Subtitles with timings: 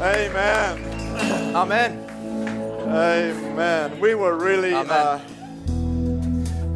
[0.00, 0.78] Amen.
[1.54, 1.98] Amen.
[2.88, 4.00] Amen.
[4.00, 5.18] We were really, uh,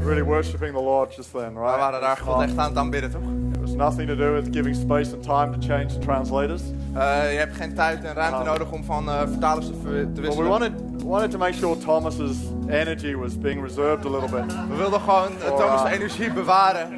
[0.02, 1.78] really worshiping the Lord just then, We right?
[1.78, 3.22] waren daar God echt aan het aanbidden, toch?
[3.54, 6.62] It was nothing to do with giving space and time to change the translators.
[6.94, 8.44] Eh, je hebt geen tijd en ruimte Ah.
[8.44, 10.48] nodig om van eh, vertalers te, te But we wisselen.
[10.48, 10.72] wanted
[11.02, 12.36] wanted to make sure Thomas's
[12.68, 15.92] energy was being reserved a little bit We wilden gewoon eh, Thomas' ah.
[15.92, 16.88] energie bewaren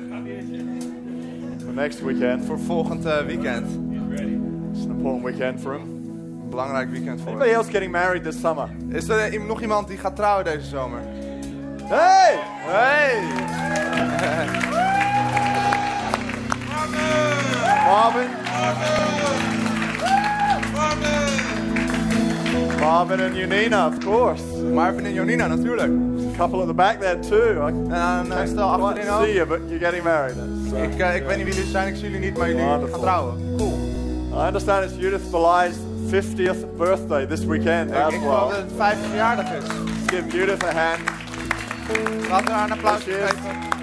[1.64, 2.44] for next weekend.
[2.44, 3.66] voor volgend weekend.
[4.72, 5.95] It's an important weekend for him.
[6.56, 8.68] Belangrijk weekend voor Anybody else getting married this summer?
[8.88, 11.00] Is er nog iemand die gaat trouwen deze zomer?
[11.84, 12.38] Hey!
[12.66, 13.14] Hey!
[17.86, 18.28] Marvin?
[22.80, 24.42] Marvin and Unina, of course.
[24.72, 25.92] Marvin en Jonina natuurlijk.
[26.34, 27.66] A couple at the back there too.
[27.68, 29.22] I En stel achterin ook.
[29.24, 30.36] see you, but you're getting married.
[30.72, 32.64] Uh, Ik, eh, ik weet niet wie jullie zijn, ik zie jullie niet, maar jullie
[32.64, 32.88] Wonderful.
[32.92, 33.34] gaan trouwen.
[33.56, 33.78] Cool.
[34.42, 35.76] I understand it's Judith Belai's
[36.10, 38.60] 50th birthday this weekend as ik geloof dat well.
[38.62, 39.64] het 50 verjaardag is.
[39.66, 41.00] Let's give Judith a hand.
[42.28, 43.30] Laten we haar een applaus There she is.
[43.30, 43.74] geven.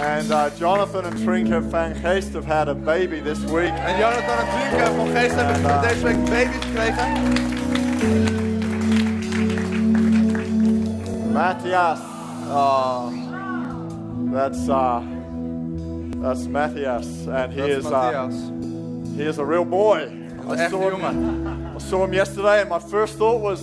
[0.00, 3.72] And uh, Jonathan and Trinka van Geest have had a baby this week.
[3.84, 7.08] En Jonathan en Truke van Geest hebben En, eh, deze week baby gekregen.
[11.32, 11.98] Matthias.
[12.48, 13.12] Oh,
[14.32, 15.00] that's uh,
[16.20, 18.28] that's Matthias, and he Dat is uh,
[19.16, 20.10] he is a real boy.
[20.48, 21.76] I saw, him.
[21.76, 23.62] I saw him yesterday, and my first thought was,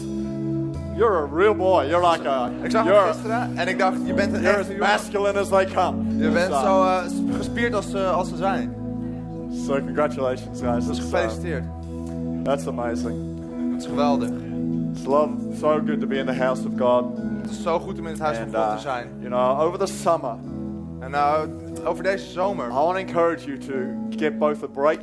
[0.95, 1.87] "You're a real boy.
[1.89, 4.67] You're like a Ik zag hem gisteren en ik dacht, je bent een you're as
[4.79, 7.03] masculine as they come." Je bent uh, zo eh,
[7.37, 8.75] gespierd als ze, als ze zijn.
[9.65, 10.87] So congratulations, guys.
[10.87, 11.63] Dus That's, uh, gefeliciteerd.
[12.43, 13.15] that's amazing.
[13.71, 14.29] Dat is geweldig.
[14.91, 17.05] It's love, so good to be in the house of God.
[17.41, 19.07] Het is zo goed om in het huis van God uh, te zijn.
[19.19, 20.35] you know, over the summer,
[20.99, 21.47] En nou,
[21.87, 23.73] over deze zomer I want to encourage you to
[24.17, 24.99] get both a break,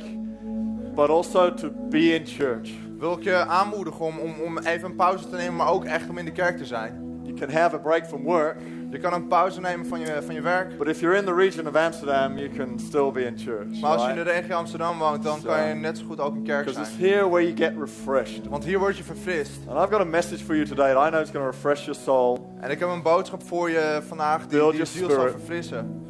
[0.95, 2.69] but also to be in church.
[2.99, 6.09] wil ik je aanmoedigen om, om, om even een pauze te nemen, maar ook echt
[6.09, 7.03] om in de kerk te zijn.
[7.23, 8.57] You can have a break from work,
[8.91, 10.77] Je kan een pauze nemen van je, van je werk.
[10.77, 13.79] but if you're in the region of Amsterdam, you can still be in church.
[13.81, 16.35] Maar als je in de regio Amsterdam woont, dan kan je net zo goed ook
[16.35, 17.11] in kerk Because it's zijn.
[17.11, 18.47] here where you get refreshed.
[18.47, 19.59] Want hier word je verfrist.
[19.67, 21.85] And I've got a message for you today that I know is going to refresh
[21.85, 22.55] your soul.
[22.59, 26.03] En ik heb een boodschap voor je vandaag die, Build die je ziel zal verfrissen.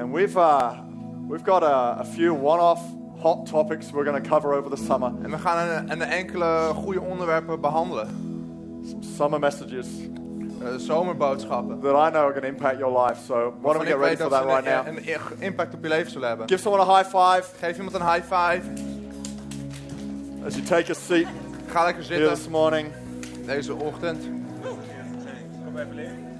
[0.00, 0.76] And we've, uh,
[1.28, 2.80] we've got a, a few one-off
[3.20, 5.12] hot topics we're going to cover over the summer.
[5.22, 8.08] En we gaan een, een enkele goede onderwerpen behandelen.
[8.84, 9.86] Some summer messages
[10.60, 11.80] Eh, zomerboodschappen.
[11.80, 13.18] that I know are going to impact your life.
[13.26, 14.86] So why don't we get ready for that right now?
[14.86, 16.48] een impact op je leven zullen hebben.
[16.48, 18.60] Give someone a high five Geef iemand een high five.
[20.46, 21.26] as you take a seat
[21.66, 22.88] Ga lekker here this morning.
[23.46, 24.24] deze ochtend.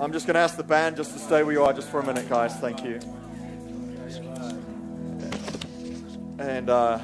[0.02, 2.00] I'm just going to ask the band just to stay where you are just for
[2.00, 2.52] a minute, guys.
[2.60, 2.98] Thank you.
[6.40, 6.98] And uh,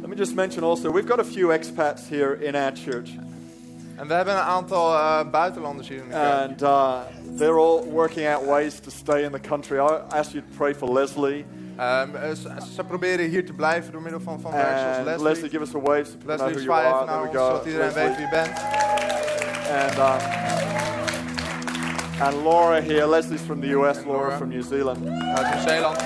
[0.00, 3.10] let me just mention also, we've got a few expats here in our church,
[3.98, 6.48] En we hebben een aantal eh, buitenlanders hier in de kerk.
[6.50, 6.98] and uh,
[7.36, 9.78] they're all working out ways to stay in the country.
[9.78, 11.44] I ask you to pray for Leslie.
[11.76, 12.02] Eh,
[12.34, 15.24] ze, ze proberen hier te blijven door middel van, van werk And Leslie.
[15.28, 17.06] Leslie, give us a wave so people know Leslie, who you are.
[17.06, 17.44] There we go.
[17.46, 18.52] zodat iedereen weet wie je bent.
[19.82, 20.16] And, uh,
[22.20, 23.06] and Laura here.
[23.06, 24.38] Leslie's from the US, Laura Laura.
[24.38, 25.08] from New Zealand.
[25.08, 26.02] Uit Nieuw-Zeeland.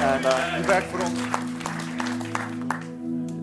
[0.00, 1.20] And uh, werkt voor ons.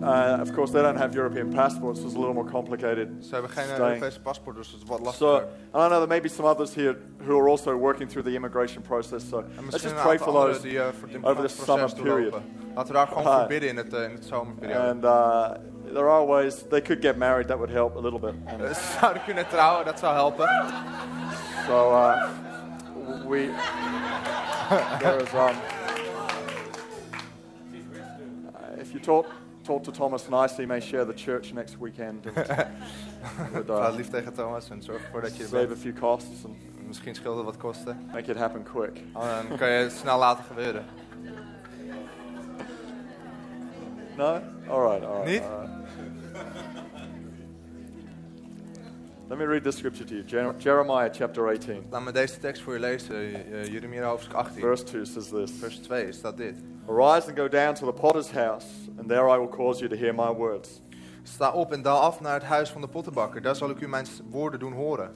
[0.02, 3.08] uh, of course, they don't have European passports, so it's a little more complicated.
[3.20, 3.64] Ze hebben geen.
[3.80, 5.46] Europese paspoort, dus het So, lastiger.
[5.72, 6.96] and I know there may be some others here
[7.26, 9.28] who are also working through the immigration process.
[9.28, 10.60] So let's just pray for those.
[10.60, 12.34] die voor over the summer period.
[12.74, 14.88] Laten we daar gewoon voor bidden in het, eh, in het zomerperiode.
[14.88, 15.50] And uh,
[15.92, 17.46] there are ways they could get married.
[17.46, 18.34] That would help a little bit.
[18.46, 20.48] And Eh, Ze zouden kunnen trouwen, dat zou helpen.
[21.66, 22.30] So uh,
[23.26, 23.50] we
[25.00, 25.56] there is um,
[28.54, 29.26] uh, if you talk
[29.64, 32.26] talk to Thomas nicely, he may share the church next weekend.
[32.26, 32.36] And
[33.52, 36.44] would, Praat uh, lief tegen Thomas en zorg ervoor dat je save a few costs
[36.44, 36.56] and
[36.86, 38.08] Misschien scheelt het wat kosten.
[38.12, 39.00] make it happen quick.
[39.14, 40.84] Oh, Dan kan je het snel laten gebeuren.
[44.16, 44.40] No?
[44.68, 45.26] All right, all right.
[45.26, 45.42] Niet?
[45.42, 46.65] all right.
[49.28, 50.24] Let me read this scripture to you.
[50.24, 53.14] Jer- Jeremiah chapter 18, Laat me deze tekst voor je lezen.
[53.16, 54.60] eh, Jeremia hoofdstuk 18.
[54.60, 56.54] verse 2 says this Vers 2 staat dit.
[56.88, 58.66] Arise and go down to the potter's house,
[58.98, 60.80] and there I will cause you to hear my words.
[61.22, 63.42] Sta op en daal af naar het huis van de pottenbakker.
[63.42, 65.10] Daar zal ik u mijn woorden doen horen.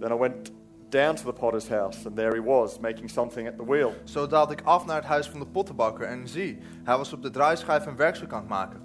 [0.00, 0.52] Then I went
[0.88, 3.92] down to the potter's house, and there he was, making something at the wheel.
[4.04, 6.06] Zo daalde ik af naar het huis van de pottenbakker.
[6.06, 8.80] En zie, hij was op de draaischijf een werkstuk aan het maken.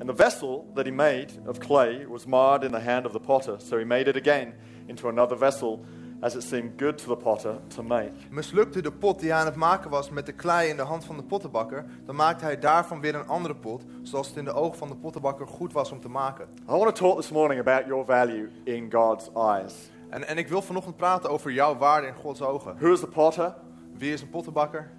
[0.00, 3.20] And the vessel that he made of clay was marred in the hand of the
[3.20, 4.54] potter, so he made it again
[4.86, 5.84] into another vessel
[6.22, 8.12] as it seemed good to the potter to make.
[8.30, 11.04] Mislukte de pot die hij aan het maken was met de klei in de hand
[11.04, 14.52] van de pottenbakker, dan maakte hij daarvan weer een andere pot, zoals het in de
[14.52, 16.48] ogen van de pottenbakker goed was om te maken.
[16.68, 19.90] I want to talk this morning about your value in God's eyes.
[20.08, 22.76] En, en ik wil vanochtend praten over jouw waarde in Gods ogen.
[22.78, 23.54] Who is the potter?
[23.96, 24.90] Wie is een pottenbakker?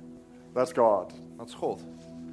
[0.53, 1.13] That's God.
[1.37, 1.83] Dat is God.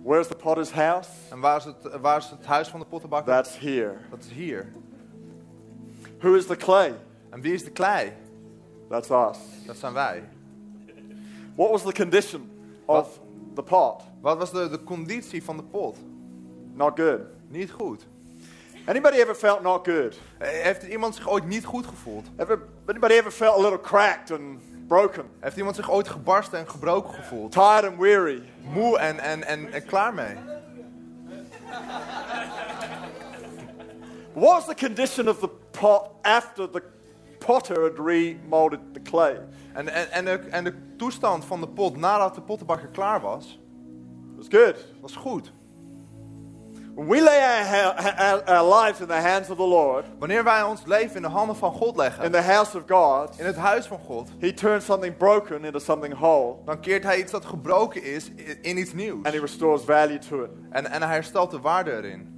[0.02, 1.08] Where's the potter's house?
[1.30, 3.32] En waar is het, waar is het huis van de pottenbakker?
[3.34, 3.94] That's here.
[4.10, 4.72] Dat is hier.
[6.18, 6.94] Who is the clay?
[7.30, 8.12] En wie is de klei?
[8.88, 9.38] That's us.
[9.66, 10.22] Dat zijn wij.
[11.54, 12.50] What was the condition
[12.84, 13.20] of
[13.54, 14.02] the pot?
[14.20, 15.96] Wat was de, de conditie van de pot?
[16.74, 17.20] Not good.
[17.48, 18.06] Niet goed.
[18.86, 20.18] Anybody ever felt not good?
[20.38, 22.26] Eh, Heeft iemand zich ooit niet goed gevoeld?
[22.36, 25.24] Ever, anybody ever felt a little cracked and broken?
[25.40, 27.52] Heeft iemand zich ooit gebarsten en gebroken gevoeld?
[27.52, 28.42] Tired and weary?
[28.72, 30.36] Moe en, en, en, en klaar mee?
[34.32, 36.82] What was the condition of the pot after the
[37.38, 39.40] potter had remolded the clay?
[39.72, 43.58] En, en, en, de, en de toestand van de pot nadat de pottenbakker klaar was,
[44.36, 44.76] was good.
[45.00, 45.52] was goed.
[46.98, 50.44] When we lay our, ha- our, our lives in the hands of the Lord, Wanneer
[50.44, 53.46] wij ons leven in de handen van God in leggen, the house of God, in
[53.46, 57.32] het huis van God, He turns something broken into something whole, dan keert hij iets
[57.32, 58.30] dat gebroken is
[58.62, 59.24] in iets nieuws.
[59.24, 60.50] and He restores value to it.
[60.70, 62.36] En, en hij herstelt de waarde erin.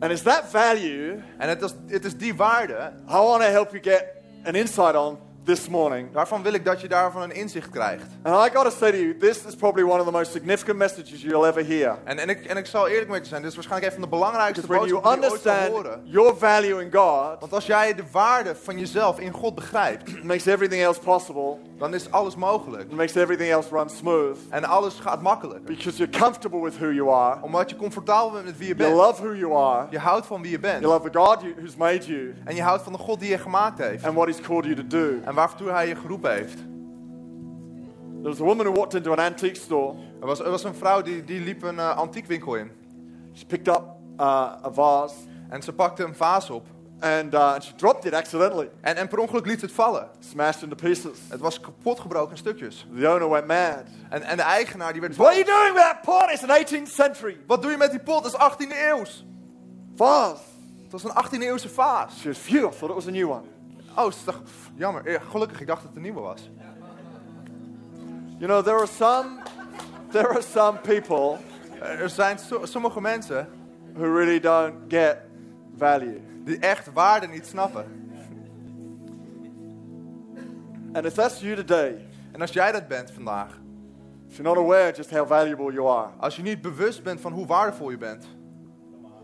[0.00, 3.70] And it's that value En het is, het is die waarde, I want to help
[3.70, 4.06] you get
[4.44, 6.12] an insight on this morning.
[6.12, 8.06] daarvan wil ik dat je daarvan een inzicht krijgt.
[8.22, 10.78] And I got to say to you, this is probably one of the most significant
[10.78, 11.98] messages you'll ever hear.
[12.04, 14.10] En, en, ik, en ik zal eerlijk met je zijn, dit is waarschijnlijk een van
[14.10, 16.00] de belangrijkste Because when you boodschappen die je ooit horen.
[16.04, 20.46] your value in God, Want als jij de waarde van jezelf in God begrijpt, makes
[20.46, 21.56] everything else possible.
[21.78, 22.82] dan is alles mogelijk.
[22.90, 24.38] It makes everything else run smooth.
[24.50, 25.64] En alles gaat makkelijk.
[25.64, 27.38] Because you're comfortable with who you are.
[27.42, 29.00] Omdat je comfortabel bent met wie je You bent.
[29.06, 29.86] love who you are.
[29.90, 30.80] Je houdt van wie je bent.
[30.80, 33.30] You love the God you- who's made you En je houdt van de God die
[33.30, 34.04] je gemaakt heeft.
[34.04, 35.30] and what He's called you to do.
[35.32, 36.56] En waartoe hij je geroepen heeft.
[38.22, 39.94] There was a woman who walked into an antique store.
[40.20, 42.70] Er was, er was een vrouw die, die liep een uh, antiekwinkel in.
[43.34, 43.82] She picked up
[44.20, 44.26] uh,
[44.64, 45.14] a vase
[45.48, 46.66] En ze pakte een vaas op.
[47.00, 50.08] and, uh, she dropped it accidentally, En, en per ongeluk liet het vallen.
[50.18, 51.18] smashed into pieces.
[51.28, 52.86] Het was kapot gebroken in stukjes.
[52.98, 53.82] The owner went mad.
[54.10, 55.16] En, en de eigenaar die werd...
[55.16, 56.30] What are you doing with that pot?
[56.30, 58.22] It's an 18th century Wat doe je met die pot?
[58.22, 59.24] Dat is 18e eeuws.
[59.96, 60.42] vase.
[60.82, 62.20] Het was een 18e eeuwse vaas.
[62.20, 63.42] She was, I thought it was a new one.
[63.96, 64.10] Oh,
[64.74, 65.20] jammer.
[65.30, 66.50] Gelukkig, ik dacht dat het een nieuwe was.
[68.38, 69.28] You know, there are some,
[70.10, 71.36] there are some people
[71.80, 73.48] Er er zijn so- sommige mensen
[73.94, 75.16] who really don't get
[75.76, 76.20] value.
[76.44, 77.84] die echt waarde niet snappen.
[80.92, 83.58] And if that's you today, En als jij dat bent vandaag,
[84.28, 87.32] if you're not aware just how valuable you are, als je niet bewust bent van
[87.32, 88.26] hoe waardevol je bent,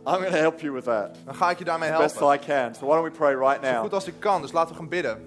[0.09, 2.37] I'm going to help you with that dan ga ik je daarmee as best helpen.
[2.37, 2.75] I can.
[2.75, 4.79] So why don't we pray right Zo now goed als ik kan, dus laten we
[4.79, 5.19] gaan bidden.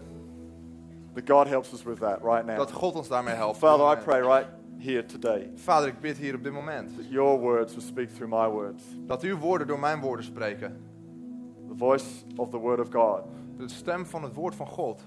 [1.13, 2.57] that God helps us with that right now.
[2.57, 3.57] Dat God ons daarmee helpt.
[3.57, 4.47] Father, I pray right
[4.77, 8.33] here today Vader, ik bid hier op dit moment that your words will speak through
[8.33, 8.83] my words.
[9.07, 10.77] dat uw woorden door mijn woorden spreken.
[11.67, 12.05] The voice
[12.35, 13.21] of the word of God
[13.57, 15.01] De stem van het woord van God,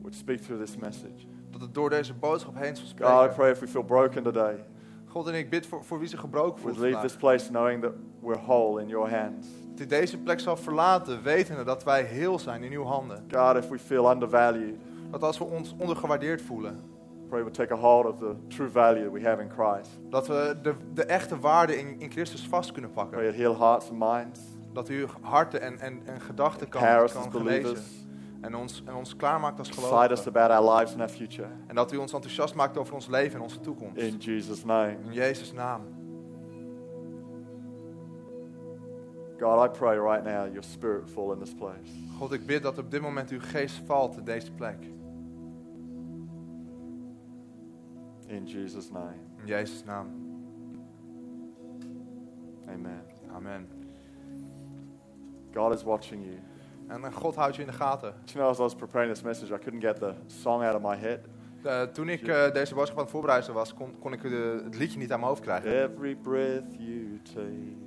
[0.00, 1.26] would speak through this message.
[1.50, 3.34] dat het door deze boodschap heen zal God, I spreken.
[3.34, 4.64] pray if we feel broken today,
[5.08, 7.92] God en ik bid voor, voor wie zich gebroken voelt leave this place knowing that
[8.20, 9.46] we're whole in your hands.
[9.68, 13.24] Dat hij deze plek zal verlaten, wetende dat wij heel zijn in uw handen.
[13.30, 14.74] God, if we feel undervalued,
[15.10, 16.80] Dat als we ons ondergewaardeerd voelen,
[17.28, 19.90] pray we'll take a hold of the true value that we have in Christ.
[20.10, 23.28] dat we de, de echte waarde in, in Christus vast kunnen Pray pakken.
[23.28, 24.40] it heal hearts and minds,
[24.72, 27.76] Dat u harten en, en, en gedachten kan, kan genezen.
[28.40, 30.28] En ons, en ons klaarmaakt als excite us gelovigen.
[30.28, 31.48] about our lives and our future.
[31.66, 33.96] En dat u ons enthousiast maakt over ons leven en onze toekomst.
[33.96, 34.96] In Jesus' name.
[35.04, 35.82] In Jezus' naam.
[39.38, 41.90] God, I pray right now your spirit fall in this place.
[42.18, 44.84] God, ik bid dat op dit moment uw geest valt in deze plek.
[48.26, 49.16] In Jesus' name.
[49.40, 50.06] In Jezus' naam.
[52.68, 53.02] Amen.
[53.34, 53.68] Amen.
[55.54, 56.38] God is watching you.
[56.88, 58.10] En eh, God houdt je in de gaten.
[58.10, 60.74] Do you know, as I was preparing this message, I couldn't get the song out
[60.74, 61.18] of my head.
[61.94, 64.98] Toen ik eh, deze boodschap aan het voorbereiden was, kon, kon ik de- het liedje
[64.98, 65.82] niet aan mijn hoofd krijgen.
[65.82, 67.40] Every breath you take.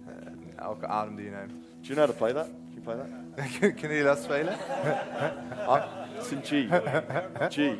[0.07, 1.49] Eh, elke adem die je neemt.
[1.51, 2.45] Do you know how to play that?
[2.45, 3.59] Can you play that?
[3.79, 4.53] Kunnen jullie dat spelen?
[4.53, 5.79] I,
[6.17, 6.49] it's in G.
[7.55, 7.75] G.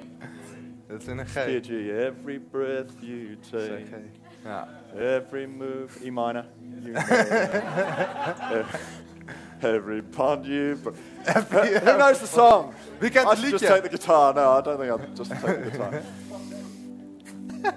[0.87, 1.33] Dat is in een G.
[1.65, 1.69] G.
[1.69, 4.01] Every breath you is een take.
[4.43, 4.67] Ja.
[4.95, 6.05] Every move.
[6.05, 6.45] E minor.
[6.79, 8.63] You know.
[9.61, 10.75] Every bond you.
[10.83, 10.93] But
[11.83, 12.73] who knows the song?
[12.99, 13.67] Wie kent I het should just liedje?
[13.67, 14.33] take the guitar.
[14.33, 16.01] No, I don't think I'll just take the guitar.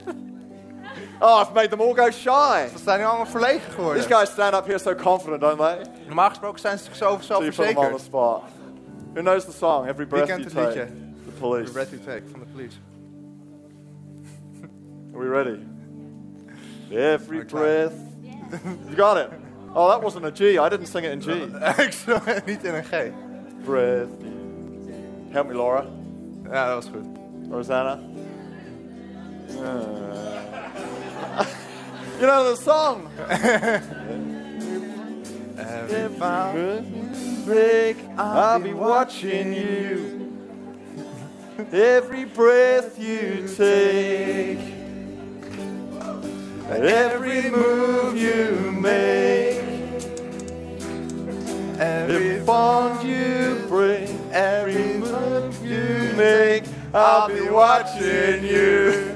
[1.20, 2.68] oh, I've made them all go shy.
[2.72, 4.02] Ze zijn nu allemaal verlegen geworden.
[4.02, 5.78] These guys stand up here so confident, don't they?
[6.06, 8.00] Normaal gesproken zijn ze zichzelf So you put them on the zelfverzekerd.
[8.00, 8.42] spot.
[9.14, 9.86] Who knows the song?
[9.88, 10.78] Every Wie breath kent you het take.
[10.80, 10.94] liedje?
[11.26, 11.72] The police.
[11.72, 12.76] De Red Tag van de police.
[15.14, 15.58] Are we ready?
[16.90, 17.46] Every Okay.
[17.60, 17.92] breath.
[18.88, 19.28] You got it.
[19.74, 20.58] Oh, that wasn't a G.
[20.58, 21.26] I didn't sing it in G.
[22.46, 23.12] niet in een G.
[23.64, 24.08] Breath.
[25.30, 25.86] Help me, Laura.
[26.50, 27.06] Ja, dat was goed.
[27.50, 27.98] Rosanna.
[29.48, 30.24] Uh.
[32.18, 33.08] you know the song.
[35.56, 36.08] Every
[37.44, 40.32] break, I'll be watching you.
[41.72, 44.58] Every breath you take,
[46.70, 49.60] every move you make,
[51.78, 59.14] every bond you break, every move you make, I'll be watching you.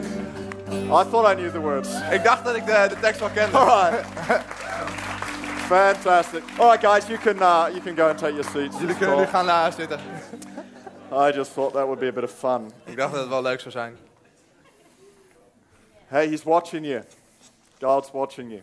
[0.90, 1.88] I thought I knew the words.
[2.10, 3.56] Ik dacht dat ik de, de tekst wel kende.
[3.56, 4.04] All right.
[5.68, 6.42] Fantastic.
[6.58, 8.78] All right, guys, you can uh, you can go and take your seats.
[8.78, 10.00] Jullie kunnen nu gaan uh, zitten.
[11.12, 12.70] I just thought that would be a bit of fun.
[12.84, 13.96] Ik dacht dat het wel leuk zou zijn.
[16.06, 17.02] Hey, he's watching you.
[17.80, 18.62] God's watching you.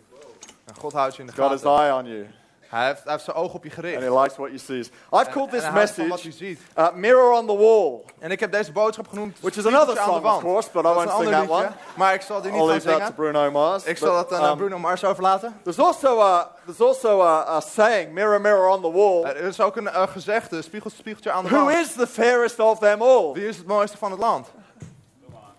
[0.80, 1.70] God houdt je in de gaten.
[1.70, 2.26] eye on you,
[2.68, 4.02] Hij heeft, hij heeft zijn oog op je and gericht.
[4.02, 4.78] he likes what you see.
[4.78, 6.60] I've called En this hij houdt van wat message ziet.
[6.78, 9.40] uh, "Mirror on the Wall." En ik heb deze boodschap genoemd.
[9.40, 10.42] Which is Spiegeltje another aan de song, of wand.
[10.42, 12.50] course, but I Dat is won't een sing ander that liedje, Maar ik zal die
[12.50, 13.32] niet I'll gaan leave that to zingen.
[13.32, 13.84] Bruno Mars.
[13.84, 15.60] Ik zal But, dat aan um, Bruno Mars overlaten.
[15.62, 19.60] There's also a there's also a, a saying, "Mirror, mirror on the wall." Er is
[19.60, 21.76] ook een eh, gezegde, spiegeltje, spiegeltje aan de Who wand.
[21.78, 23.32] is the fairest of them all?
[23.32, 24.46] Wie is het mooiste van het land?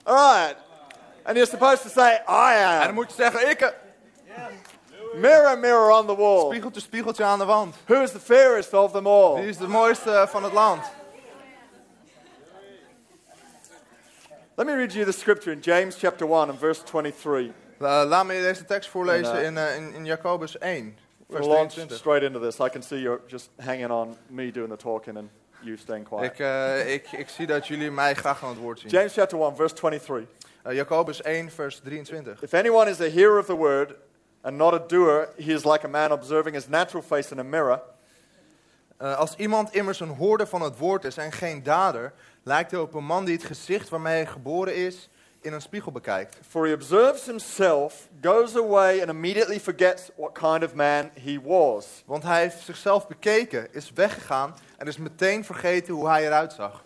[0.04, 0.56] All right.
[1.28, 3.62] And you're supposed to say, "I En dan am." moet je zeggen, ik.
[3.62, 3.70] eh,
[5.16, 6.46] Mirror, mirror on the wall.
[6.46, 7.76] Spiegeltje, spiegeltje aan de wand.
[7.86, 9.34] Who is the fairest of them all?
[9.36, 10.84] Wie is de mooiste van het land?
[14.56, 17.52] Let me read you the scripture in James chapter 1 and verse 23.
[17.80, 20.98] Eh, laat me deze tekst voorlezen En, eh, in, eh, in, in Jacobus 1,
[21.30, 21.98] vers We'll launch 23.
[22.00, 22.60] straight into this.
[22.60, 25.30] I can see you're just hanging on me doing the talking and
[25.62, 26.32] you staying quiet.
[26.32, 28.90] Ik, eh, ik, ik zie dat jullie mij graag aan het woord zien.
[28.90, 30.26] James chapter 1, verse 23.
[30.68, 32.44] Eh, Jacobus 1, vers 23.
[32.44, 33.96] If anyone is a hearer of the word
[34.42, 37.44] and not a doer, he is like a man observing his natural face in a
[37.44, 37.82] mirror.
[38.98, 42.80] Eh, als iemand immers een hoorder van het woord is en geen dader, lijkt hij
[42.80, 45.10] op een man die het gezicht waarmee hij geboren is
[45.42, 46.38] in een spiegel bekijkt.
[46.48, 52.04] For he observes himself, goes away, and immediately forgets what kind of man he was.
[52.06, 56.84] Want hij heeft zichzelf bekeken, is weggegaan en is meteen vergeten hoe hij eruit zag.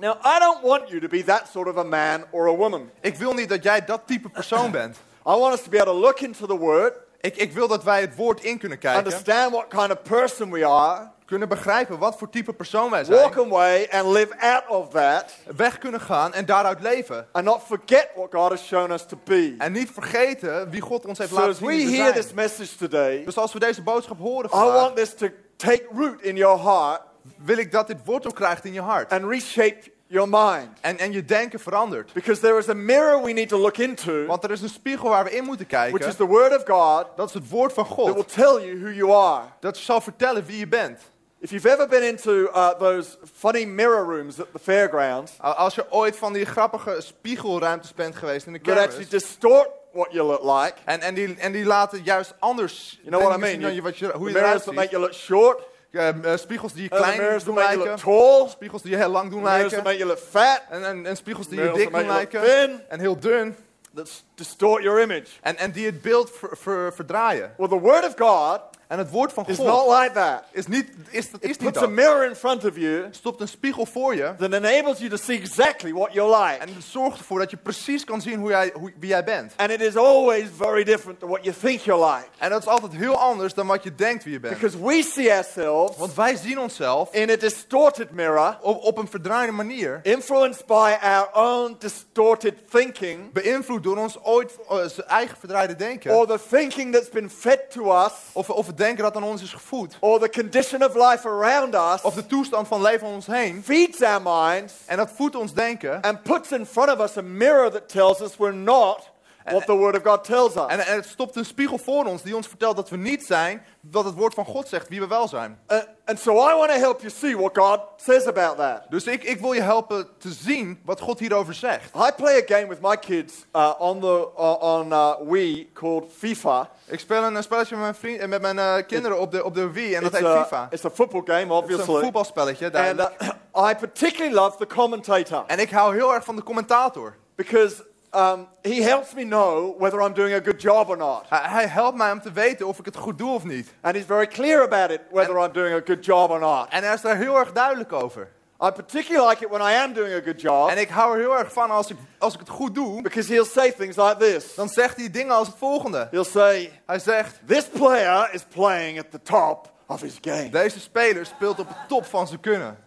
[0.00, 2.90] Now, I don't want you to be that sort of a man or a woman.
[3.00, 4.96] Ik wil niet dat jij dat type persoon bent.
[5.26, 7.84] I want us to be able to look into the word, Ik, ik wil dat
[7.84, 11.98] wij het woord in kunnen kijken, understand what kind of person we are, kunnen begrijpen
[11.98, 15.24] wat voor type persoon wij walk zijn, away and live out of that,
[15.56, 17.26] weg kunnen gaan en daaruit leven.
[17.32, 19.54] and not forget what God has shown us to be.
[19.58, 22.12] En niet vergeten wie God ons heeft So laten zien we hear zijn.
[22.12, 25.84] this message today, Dus als we deze boodschap horen I want vandaag, this to take
[25.94, 27.00] root in your heart
[27.36, 29.12] wil ik dat dit wortel krijgt in je hart.
[29.12, 30.68] and reshape your mind.
[30.80, 32.12] En, en je denken verandert.
[32.12, 35.08] Because there is a mirror we need to look into, Want er is een spiegel
[35.08, 36.16] waar we in moeten which is kijken.
[36.16, 38.32] the Word of God Dat is het woord van that will God.
[38.32, 39.44] tell you who you are.
[39.60, 41.00] Dat zal vertellen wie je bent.
[41.40, 45.86] If you've ever been into uh, those funny mirror rooms at the fairgrounds Als je
[45.92, 49.08] ooit van die grappige spiegelruimtes bent geweest in de that actually kermis.
[49.08, 53.22] distort what you look like, En, en, die, en die laten juist anders you know
[53.22, 53.74] what I mean?
[53.74, 56.72] je, wat je, the hoe je mirrors that make you look short, Eh, eh, spiegels
[56.72, 57.96] die je the klein doen lijken.
[57.96, 59.82] tall, Spiegels die je heel lang doen lijken.
[59.82, 62.42] make you look fat, En, en, en spiegels die je dik doen lijken.
[62.42, 63.56] thin, En heel dun.
[63.94, 65.26] that distort your image.
[65.42, 67.54] En, en die het beeld ver- ver- verdraaien.
[67.56, 70.42] Well, the Word of God En het woord van is God not like that.
[70.52, 73.40] is niet, is, dat is It niet puts a mirror in front of you stopt
[73.40, 74.34] een spiegel voor je.
[74.38, 76.58] that enables you to see exactly what you're like.
[76.60, 79.52] En het zorgt ervoor dat je precies kan zien hoe jij, hoe, wie jij bent.
[79.56, 82.26] And it is always very different to what you think you're like.
[82.38, 84.54] En dat is altijd heel anders dan wat je denkt wie je bent.
[84.58, 89.08] Because we see ourselves Want wij zien onszelf in a distorted mirror, op, op een
[89.08, 90.00] verdraaide manier.
[90.02, 96.14] influenced by our own distorted thinking, Beïnvloed door ons ooit eh, eigen verdraaide denken.
[96.14, 99.42] or the thinking that's been fed to us, Of, of het denken dat aan ons
[99.42, 99.96] is gevoed.
[100.00, 103.62] or the condition of life around us, Of de toestand van leven om ons heen.
[103.64, 106.00] feeds our minds En dat voedt ons denken.
[106.02, 109.10] and puts in front of us a mirror that tells us we're not
[109.50, 110.66] what the Word of God tells us.
[110.66, 113.64] En, en het stopt een spiegel voor ons die ons vertelt dat we niet zijn
[113.80, 115.58] wat het woord van God zegt wie we wel zijn.
[115.68, 118.82] Uh, and so I want to help you see what God says about that.
[118.88, 121.94] Dus ik, ik wil je helpen te zien wat God hierover zegt.
[121.96, 126.04] I play a game with my kids uh, on the uh, on uh, Wii called
[126.18, 126.70] FIFA.
[126.86, 129.44] Ik speel een, eh, spelletje met mijn, vriend, eh, met mijn eh, kinderen op de,
[129.44, 130.68] op de Wii en dat heet a, FIFA.
[130.70, 132.00] it's a football game, Het is een obviously.
[132.02, 133.14] voetbalspelletje, And duidelijk.
[133.70, 137.14] I particularly love the commentator En ik hou heel erg van de commentator.
[137.34, 137.84] because
[138.14, 141.24] um, he helps me know whether I'm doing a good job or not.
[141.28, 143.74] Hij, helpt mij om te weten of ik het goed doe of niet.
[143.80, 146.68] And he's very clear about it, whether I'm doing a good job or not.
[146.68, 148.28] En hij is daar heel erg duidelijk over.
[148.64, 151.18] I particularly like it when I am doing a good job En ik hou er
[151.18, 153.02] heel erg van als ik, als ik het goed doe.
[153.02, 154.54] because he'll say things like this.
[154.54, 156.08] Dan zegt hij dingen als het volgende.
[156.10, 160.48] He'll say, Hij zegt, This player is playing at the top of his game.
[160.48, 162.78] deze speler speelt op de top van zijn kunnen.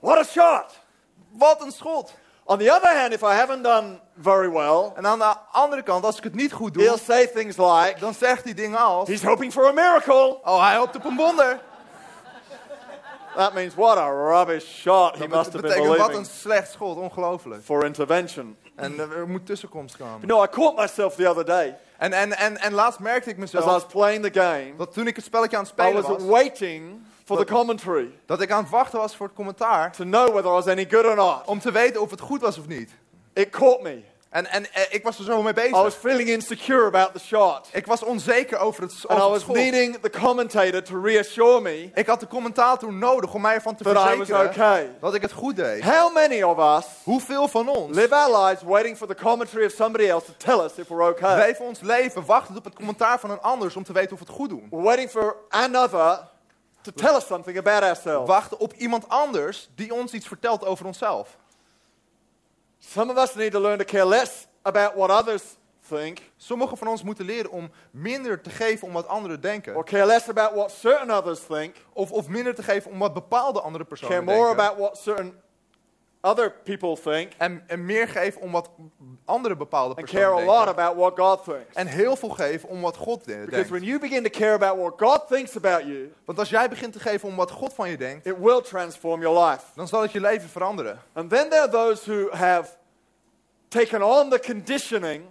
[0.00, 0.80] What a shot!
[1.30, 2.14] Wat een schot.
[2.48, 6.04] On the other hand, if I haven't done very well, En aan de andere kant,
[6.04, 9.08] als ik het niet goed he'll doe, say things like, dan zegt hij dingen als...
[9.08, 10.38] He's hoping for a miracle.
[10.44, 11.60] Oh, hij hoopt op een wonder.
[13.36, 16.26] That means what a rubbish shot he Dat must have been betekent wat een believing
[16.26, 17.62] slecht schot, ongelooflijk.
[17.64, 18.56] for intervention.
[18.76, 20.28] En er moet tussenkomst komen.
[20.28, 23.52] no, I caught myself the other day En, en, en, en laatst merkte ik as
[23.52, 24.74] I was mezelf playing the game.
[24.76, 28.10] dat toen ik het spelletje aan het I spelen was was, waiting for the commentary
[28.26, 30.86] dat ik aan het wachten was voor het commentaar to know whether I was any
[30.90, 31.46] good or not.
[31.46, 32.90] om te weten of het goed was of niet.
[33.32, 34.02] It caught me.
[34.30, 36.00] En, en eh, ik was er zo mee I was bezig.
[36.00, 37.68] feeling insecure about the shot.
[37.72, 39.56] Ik was onzeker over het, And I over het was schot.
[39.56, 43.84] needing the commentator to reassure me Ik had de commentator nodig om mij ervan te
[43.84, 44.90] that I was verzekeren okay.
[45.00, 45.82] dat ik het goed deed.
[45.84, 49.72] How many of us Hoeveel van ons live our lives waiting for the commentary of
[49.72, 51.46] somebody else to tell us if we're okay?
[51.46, 54.24] leven ons leven wachtend op het commentaar van een ander om te weten of we
[54.24, 54.66] het goed doen?
[54.70, 56.18] We're waiting for another
[56.86, 58.28] to tell us something about ourselves.
[58.28, 61.36] Wachten op iemand anders die ons iets vertelt over onszelf.
[62.78, 65.42] Some of us need to learn to care less about what others
[65.88, 69.74] think Sommigen van ons moeten leren om minder te geven om wat anderen denken.
[69.74, 73.14] or care less about what certain others think, Of, of minder te geven om wat
[73.14, 74.64] bepaalde andere care personen more denken.
[74.64, 75.40] about what certain
[76.26, 78.70] other people think, En, en meer geven om wat
[79.24, 80.82] andere bepaalde and personen care a lot denken.
[80.84, 81.74] about what God thinks.
[81.74, 83.70] En heel veel geven om wat God de- Because denkt.
[83.70, 86.92] when you begin to care about what God thinks about you, Want als jij begint
[86.92, 89.62] te geven om wat God van je denkt, it will transform your life.
[89.74, 91.00] dan zal het je leven veranderen.
[91.12, 92.70] And then there are those who have
[93.68, 95.24] taken on the conditioning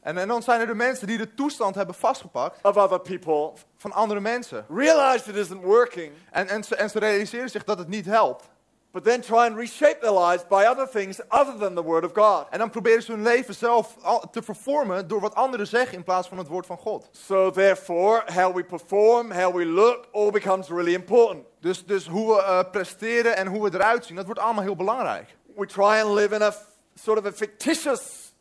[0.00, 3.50] En, en dan zijn er de mensen die de toestand hebben vastgepakt of other people,
[3.76, 4.66] van andere mensen.
[4.68, 8.48] realize it isn't working, En, en, ze, en ze realiseren zich dat het niet helpt.
[8.92, 12.12] But then try and reshape their lives by other things other than the Word of
[12.12, 12.46] God.
[12.50, 13.96] En dan proberen ze hun leven zelf
[14.30, 17.08] te vervormen door wat anderen zeggen in plaats van het woord van God.
[17.12, 21.44] So therefore, how we perform, how we look, all becomes really important.
[21.60, 24.76] Dus, dus hoe we eh, presteren en hoe we eruit zien, dat wordt allemaal heel
[24.76, 25.36] belangrijk.
[25.56, 26.52] We try and live in a
[26.94, 28.32] sort of a fictitious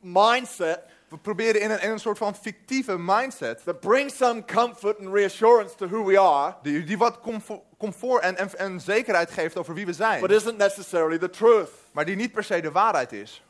[0.00, 4.98] mindset We proberen in een, in een soort van fictieve mindset, that brings some comfort
[4.98, 9.30] and reassurance to who we are, die, die wat comfort, comfort en, en, en zekerheid
[9.30, 11.70] geeft over wie we zijn, but isn't necessarily the truth.
[11.92, 13.42] maar die niet per se de waarheid is.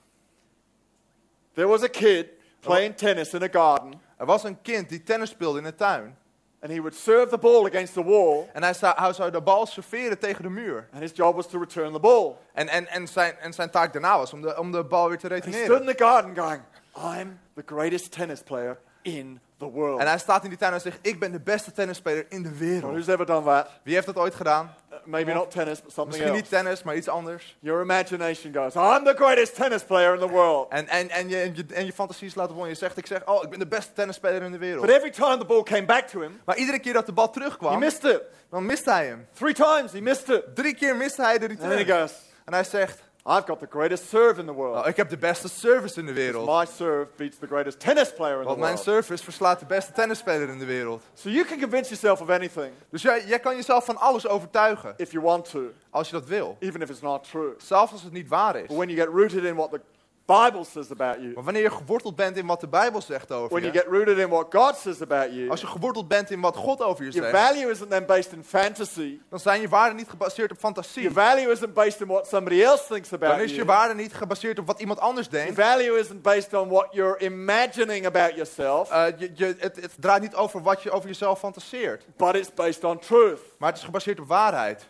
[1.55, 2.27] There was a kid
[2.61, 6.17] playing tennis in a garden, Er was een kind die tennis speelde in de tuin.
[6.61, 9.41] and he would serve the ball against the wall, En hij zou, hij zou de
[9.41, 10.89] bal serveren tegen de muur.
[10.93, 12.37] and his job was to return the ball.
[12.55, 15.19] En, en, en, zijn, en zijn taak daarna was om de, om de bal weer
[15.19, 16.63] te And he stood in the garden going,
[16.97, 20.01] I'm the greatest tennis player in the world.
[20.01, 22.57] En hij staat in die tuin en zegt, ik ben de beste tennisspeler in de
[22.59, 22.93] wereld.
[22.93, 23.69] who's ever done that?
[23.83, 24.75] Wie heeft dat ooit gedaan?
[24.93, 26.41] Uh, maybe not tennis, but something Misschien else.
[26.41, 27.57] niet tennis, maar iets anders.
[27.61, 30.69] Your imagination goes, I'm the greatest tennis player in the world.
[30.71, 33.07] En, en, en, je, en, je, en je fantasie slaat op en je zegt, ik
[33.07, 34.87] zeg, oh, ik ben de beste tennisspeler in de wereld.
[34.87, 37.27] But every time the ball came back to him, Maar iedere keer dat de bal
[37.27, 38.23] he terugkwam, missed it.
[38.51, 39.27] dan miste hij hem.
[39.35, 40.43] Three times he missed it.
[40.55, 42.01] Drie keer miste hij de And then he return.
[42.01, 42.13] goes,
[42.45, 44.77] En hij zegt, I've got the greatest serve in the world.
[44.83, 46.47] oh, ik heb de beste service in de wereld.
[46.49, 48.87] My serve beats the greatest tennis player in the Want mijn world.
[48.87, 51.03] service verslaat de beste tennisspeler in de wereld.
[51.15, 54.95] So you can convince yourself of anything Dus jij, jij kan jezelf van alles overtuigen,
[54.97, 56.57] if you want to, als je dat wil.
[56.61, 57.55] even if it's not true.
[57.59, 58.67] Zelfs als het niet waar is.
[58.67, 59.81] But when you get rooted in what the
[60.29, 63.49] Bible says about you, Maar wanneer je geworteld bent in wat de Bijbel zegt over
[63.49, 66.31] when you je, get rooted in what God says about you, als je geworteld bent
[66.31, 69.19] in wat God over je your zegt, value isn't then based in fantasy.
[69.29, 71.03] dan zijn je waarden niet gebaseerd op fantasie.
[71.03, 73.67] Your value isn't based in what somebody else thinks Dan about is je you.
[73.67, 75.61] waarde niet gebaseerd op wat iemand anders Your denkt.
[75.61, 80.23] value isn't based on what you're imagining about yourself, Eh, je, je, het, het draait
[80.23, 82.05] niet over wat je over jezelf fantaseert.
[82.17, 83.41] but it's based on truth.
[83.59, 84.87] Maar het is gebaseerd op waarheid.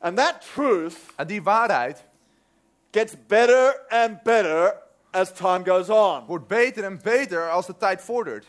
[0.00, 2.04] And that truth En die waarheid
[2.90, 4.74] gets better and better
[5.10, 6.24] as time goes on.
[6.26, 8.46] wordt beter en beter als de tijd vordert.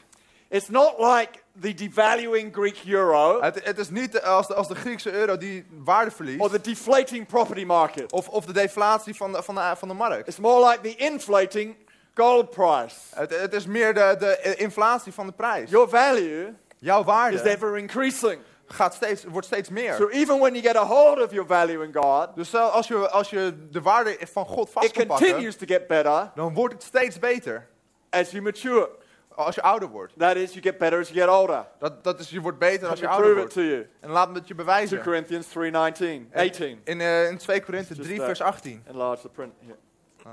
[0.49, 4.75] It's not like the devaluing Greek euro Het, het is niet als de, als de
[4.75, 6.39] Griekse euro die waarde verliest.
[6.39, 8.12] or the deflating property market.
[8.12, 10.28] Of, of de deflatie van de, van, de, van de markt.
[10.28, 11.75] It's more like the inflating
[12.13, 12.95] gold price.
[13.15, 15.69] Het, het is meer de, de inflatie van de prijs.
[15.69, 18.41] Your value Jouw is waarde ever increasing.
[18.73, 19.93] Gaat steeds, wordt steeds meer.
[19.93, 23.10] So even when you get a hold of your value in God, Dus als je,
[23.10, 26.73] als je de waarde van God vast it pakken, continues to get better dan wordt
[26.73, 27.67] het steeds beter.
[28.10, 28.89] as you mature.
[29.36, 30.13] Als je ouder wordt.
[30.17, 31.65] That is, you get better as you get older.
[31.79, 33.53] Dat, dat is, je wordt beter als je ouder wordt.
[33.53, 33.88] to you.
[33.99, 35.01] En laat me het je 2 bewijzen.
[35.03, 36.82] Corinthians 3:19, 18.
[36.84, 38.25] In, eh, in 2 Korinthe Just 3 that.
[38.25, 38.84] vers 18.
[38.88, 39.77] Enlarge the print here.
[40.23, 40.32] Ah.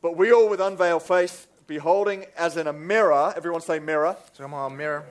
[0.00, 4.46] But we all with unveiled face, beholding as in a mirror, everyone say mirror, Zeg
[4.46, 5.04] maar meer.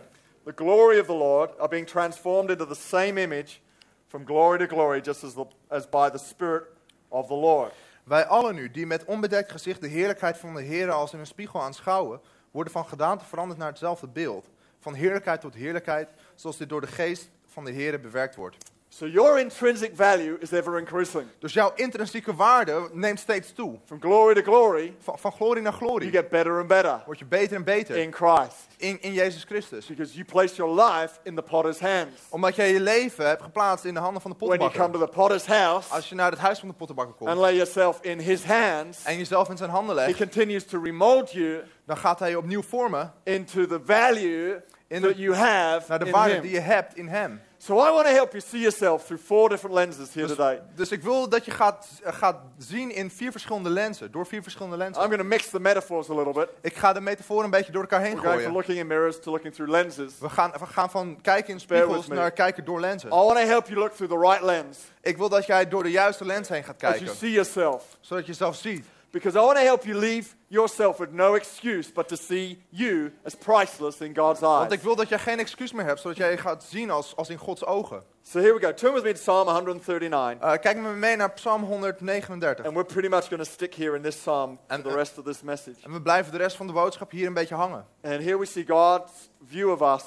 [0.45, 3.61] The glory of the Lord, are being transformed into the same image
[4.07, 6.63] from glory to glory, just as, the, as by the Spirit
[7.09, 7.71] of the Lord.
[8.03, 11.25] Wij allen nu, die met onbedekt gezicht de heerlijkheid van de Heer als in een
[11.25, 14.49] spiegel aanschouwen, worden van gedaante veranderd naar hetzelfde beeld.
[14.79, 18.57] Van heerlijkheid tot heerlijkheid, zoals dit door de geest van de Heer bewerkt wordt.
[18.97, 21.25] So your intrinsic value is ever increasing.
[21.39, 23.77] Dus jouw intrinsieke waarde neemt steeds toe.
[23.85, 27.19] From glory to glory, Van, van glorie naar you glorie get better and better word
[27.19, 28.67] je beter en beter in Christ.
[28.77, 29.85] in, in Jezus Christus.
[29.85, 32.21] Because you place your life in the potter's hands.
[32.29, 35.07] Omdat jij je leven hebt geplaatst in de handen van de When you come pottenbakker.
[35.07, 37.55] to the potter's house Als je naar het huis van de pottenbakker and komt lay
[37.55, 41.63] yourself in his hands, en jezelf in zijn handen he legt, continues to remold you
[41.85, 46.11] dan gaat hij je opnieuw vormen into the value In that you have naar de
[46.11, 47.41] waarde die je hebt in hem.
[47.65, 50.61] So I want to help you see yourself through four different lenses here Dus, today.
[50.75, 54.43] dus ik wil dat je gaat, eh, gaat zien in vier verschillende lenzen, door vier
[54.43, 55.01] verschillende I'm lenzen.
[55.03, 56.47] going to mix the metaphors a little bit.
[56.61, 58.57] Ik ga de metaforen een beetje door elkaar heen We're going from gooien.
[58.67, 60.13] looking in mirrors to looking through lenses.
[60.19, 63.09] We gaan, we gaan van kijken in spiegels naar kijken door lenzen.
[63.09, 65.83] I want to help you look through the right lens Ik wil dat jij door
[65.83, 67.97] de juiste lens heen gaat as you kijken, see yourself.
[67.99, 68.85] zodat je jezelf ziet.
[69.15, 73.11] Because I want to help you leave yourself with no excuse but to see you
[73.23, 74.73] as priceless in God's Want eyes.
[74.73, 77.29] ik wil dat jij geen excuus meer hebt, zodat jij je gaat zien als, als
[77.29, 78.03] in Gods ogen.
[78.21, 78.73] So here we go.
[78.73, 80.41] Turn with me to Psalm 139.
[80.41, 82.65] Eh, kijk met me mee naar Psalm 139.
[82.65, 84.95] And we're pretty much going to stick here in this psalm for And, the uh,
[84.95, 85.77] rest of this message.
[85.83, 87.85] En we blijven de rest van de boodschap hier een beetje hangen.
[88.01, 89.11] And here we see God's
[89.45, 90.03] view of us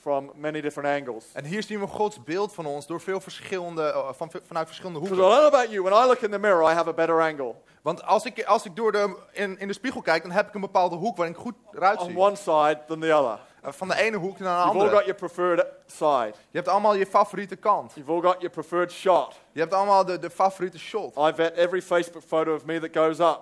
[0.00, 1.24] from many different angles.
[1.32, 4.98] En hier zien we Gods beeld van ons door veel verschillende, eh, van, vanuit verschillende
[5.00, 5.40] Because I hoeken.
[5.40, 7.54] don't know about you, when I look in the mirror, I have a better angle.
[7.82, 10.54] Want als ik, als ik door de, in, in de spiegel kijk, dan heb ik
[10.54, 12.18] een bepaalde hoek waarin ik goed eruit On zie.
[12.18, 13.38] one side than the other.
[13.62, 14.96] Eh, Van de ene hoek naar de You've all andere.
[14.96, 16.32] got your preferred side.
[16.50, 17.92] Je hebt allemaal je favoriete kant.
[17.94, 19.34] You've all got your preferred shot.
[19.52, 21.16] Je hebt allemaal de, de favoriete shot.
[21.16, 23.40] I vet every Facebook photo of me that goes up.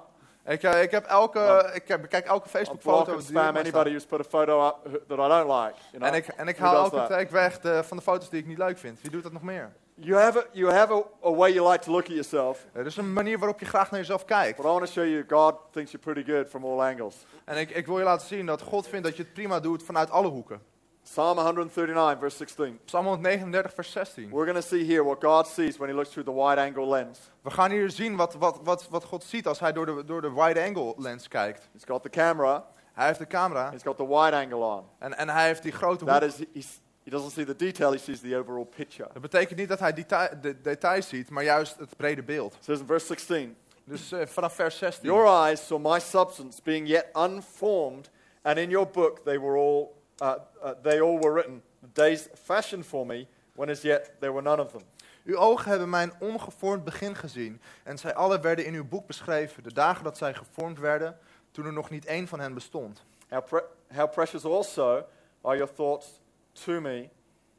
[0.48, 3.12] Ik, eh, ik, heb elke, ik heb, bekijk elke Facebook-foto.
[3.12, 5.74] op spam anybody who's put a photo up that I don't like.
[5.90, 6.02] You know?
[6.02, 8.46] En ik, en ik Who haal elke tijd weg de, van de foto's die ik
[8.46, 9.00] niet leuk vind.
[9.00, 9.72] Wie doet dat nog meer?
[9.94, 12.66] You have, a, you have a, a way you like to look at yourself.
[12.72, 14.56] Er is een manier waarop je graag naar jezelf kijkt.
[14.56, 17.14] But I want to show you God thinks you're pretty good from all angles.
[17.44, 19.82] En ik, ik wil je laten zien dat God vindt dat je het prima doet
[19.82, 20.60] vanuit alle hoeken.
[21.10, 22.78] Psalm 139, verse 16.
[22.86, 24.30] Psalm 139, vers 16.
[24.30, 26.86] We're going to see here what God sees when he looks through the wide angle
[26.86, 27.18] lens.
[27.42, 30.20] We gaan hier zien wat, wat, wat, wat God ziet als hij door de, door
[30.20, 31.68] de wide angle lens kijkt.
[31.72, 34.84] He's got the camera, Hij heeft de camera he's got the wide angle on.
[34.98, 36.30] en, en hij heeft die grote That hoek.
[36.30, 39.08] is, he's, he doesn't see the detail, he sees the overall picture.
[39.12, 42.54] Dat betekent niet dat hij detail, de details ziet, maar juist het brede beeld.
[42.54, 45.08] It says in verse 16, Dus eh, vanaf vers 16.
[45.08, 48.10] Your eyes saw my substance being yet unformed,
[48.42, 49.97] and in your book they were all, uh, uh,
[50.82, 54.70] they all were written, days fashioned for me, when as yet there were none of
[54.70, 54.82] them.
[55.24, 57.60] Uw ogen hebben mijn ongevormd begin gezien.
[57.82, 59.62] En zij alle werden in uw boek beschreven.
[59.62, 61.18] De dagen dat zij gevormd werden,
[61.50, 63.04] toen er nog niet één van hen bestond.
[63.28, 65.04] How, pre- how precious also
[65.40, 66.20] are your thoughts
[66.52, 67.08] to me,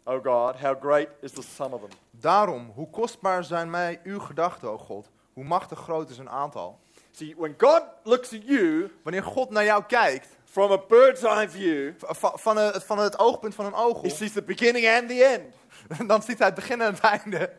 [0.04, 0.60] O God.
[0.60, 1.90] How great is the sum of them.
[2.12, 5.10] Daarom, hoe kostbaar zijn mij uw gedachten, o God.
[5.34, 6.80] Hoe machtig groot is hun aantal.
[7.12, 11.50] See, when God looks at you Wanneer God naar jou kijkt, from a bird's eye
[11.50, 15.10] view, van, van, het, van het oogpunt van een he oogel, sees the beginning and
[15.10, 15.54] the end.
[16.10, 17.52] dan ziet hij het begin en het einde.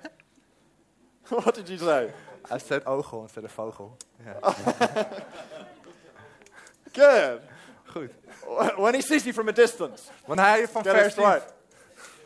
[1.29, 2.15] what did you say?
[2.49, 3.97] Hij zegt oogel instead of vogel.
[4.25, 4.39] Ja.
[6.93, 7.41] Good.
[7.85, 8.11] Goed.
[8.77, 11.43] When he sees you from a distance, Wanneer hij je van ver ziet,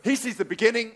[0.03, 0.93] He sees the beginning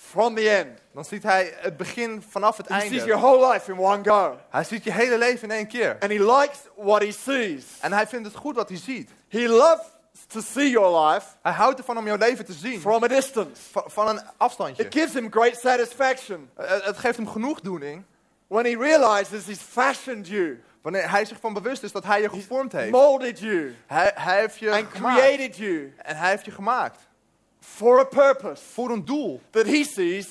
[0.00, 0.78] from the end.
[0.94, 3.26] dan ziet hij het begin vanaf het He sees your einde.
[3.26, 4.38] whole life in one go.
[4.50, 5.96] Hij ziet je hele leven in één keer.
[6.00, 7.64] And he likes what he sees.
[7.80, 9.10] En hij vindt het goed wat hij ziet.
[9.28, 9.86] He loves
[10.26, 12.80] to see your life Hij houdt ervan om jouw leven te zien.
[12.80, 13.60] from a distance.
[13.70, 14.84] Van, van een afstandje.
[14.84, 18.04] It gives him great satisfaction Eh, Het geeft hem genoegdoening
[18.46, 22.28] when he realizes he's fashioned you, wanneer hij zich van bewust is dat hij je
[22.28, 22.90] gevormd heeft.
[22.90, 25.18] molded you, Hij, hij heeft je and gemaakt.
[25.20, 27.00] created you En hij heeft je gemaakt.
[27.60, 30.26] For a purpose Voor een doel that he sees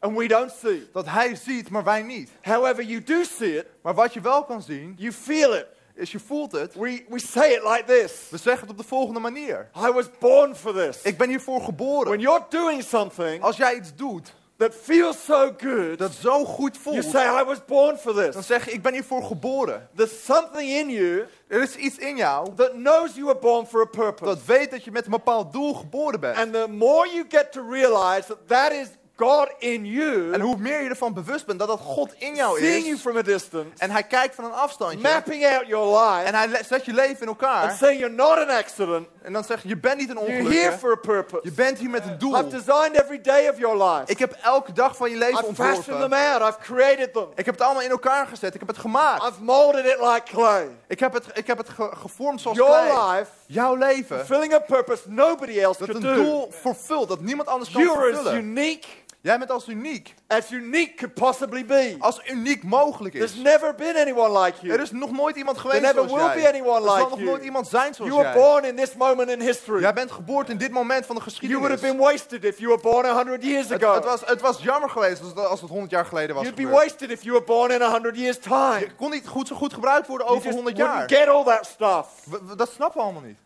[0.00, 0.88] and we don't see.
[0.92, 2.30] dat hij ziet, maar wij niet.
[2.42, 5.66] However, you do see it, Maar wat je wel kan zien, you feel it.
[5.94, 6.74] is je voelt het.
[6.74, 9.68] We, we say it like this We zeggen het op de volgende manier.
[9.76, 11.02] I was born for this.
[11.02, 12.18] Ik ben hiervoor When geboren.
[12.20, 17.02] you're doing something Als jij iets doet that feels so good, dat zo goed you
[17.02, 18.46] voelt, say, I was born for dan this.
[18.46, 19.88] zeg je, ik ben hiervoor geboren.
[19.96, 23.80] There's something in you Er is iets in jou that knows you were born for
[23.82, 24.24] a purpose.
[24.24, 26.36] dat weet dat je met een bepaald doel geboren bent.
[26.36, 28.88] And the more you get to realize that that is
[29.22, 32.58] God in you, En hoe meer je ervan bewust bent dat dat God in jou
[32.58, 33.00] seeing you is.
[33.00, 34.98] from a distance, En hij kijkt van een afstandje.
[34.98, 37.70] mapping out your life, En hij zet je leven in and elkaar.
[37.76, 40.44] saying you're not an accident, En dan zeg je, je bent niet een you're here
[40.48, 40.78] ongeluk.
[40.78, 41.40] for a purpose.
[41.44, 42.48] Je bent hier met een I've doel.
[42.48, 44.10] designed every day of your life.
[44.10, 46.40] Ik heb elke dag van je leven I've fashioned them ontworpen.
[46.40, 46.54] out.
[46.54, 47.26] I've created them.
[47.34, 48.54] Ik heb het allemaal in elkaar gezet.
[48.54, 49.22] Ik heb het gemaakt.
[49.26, 50.68] I've molded it like clay.
[50.88, 53.16] Ik heb het, ik heb het ge- gevormd zoals Your klei.
[53.18, 54.16] life, Jouw leven.
[54.16, 56.22] fulfilling a purpose nobody else Dat could een do.
[56.22, 58.36] doel vervult dat niemand anders kan You're vervullen.
[58.36, 58.88] unique
[59.22, 60.14] Jij bent als uniek.
[60.26, 61.96] as unique could possibly be.
[61.98, 63.38] Als uniek mogelijk There's is.
[63.42, 64.82] never been anyone like Er you.
[64.82, 66.42] is nog nooit iemand geweest There never zoals will jij.
[66.52, 67.30] be anyone er zal like nog you.
[67.30, 68.42] nooit iemand zijn zoals You were jij.
[68.50, 69.80] born in this moment in history.
[69.80, 71.66] Jij bent geboren in dit moment van de You geschiedenis.
[71.66, 73.94] would have been wasted if you were born 100 years het, ago.
[73.94, 76.56] het, was, het was jammer geweest als het, als het 100 jaar geleden was You'd
[76.56, 78.78] be wasted if you were born in 100 years' time.
[78.78, 81.18] Je kon niet goed, zo goed gebruikt worden You over just 100 wouldn't jaar.
[81.20, 82.06] get all that stuff.
[82.30, 83.38] We- we- dat snappen we allemaal niet.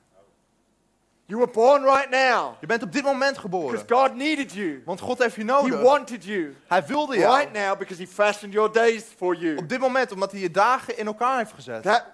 [1.29, 3.85] You were born right now Je bent op dit moment because geboren.
[3.89, 4.83] God needed you.
[4.85, 5.81] Want God heeft je He nodig.
[5.81, 7.37] wanted you Hij wilde jou.
[7.37, 9.57] right now because He fashioned your days for you.
[9.57, 11.83] Op dit moment, omdat hij je dagen in elkaar heeft gezet.
[11.83, 12.05] That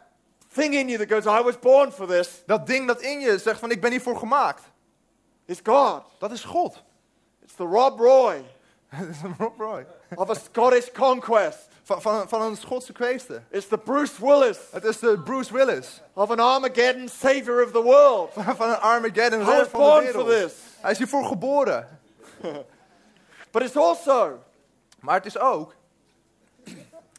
[0.55, 3.39] thing in you that goes, I was born for this, Dat ding dat in je
[3.39, 4.63] zegt van ik ben hiervoor gemaakt.
[5.45, 6.03] is God.
[6.19, 6.83] Dat is God.
[7.43, 8.45] It's the Rob Roy
[9.39, 9.87] Rob Roy.
[10.15, 11.69] of a Scottish conquest.
[11.85, 13.43] Van, van, van een Schotse kweester.
[13.51, 16.01] It's the Bruce Willis Het is de Bruce Willis.
[16.13, 18.33] of an Armageddon savior of the world.
[18.33, 20.51] Van, van een Armageddon redder van de born for wereld.
[20.51, 20.59] this.
[20.81, 21.89] Hij is hiervoor geboren.
[23.53, 24.39] But it's also
[25.01, 25.75] Maar het is ook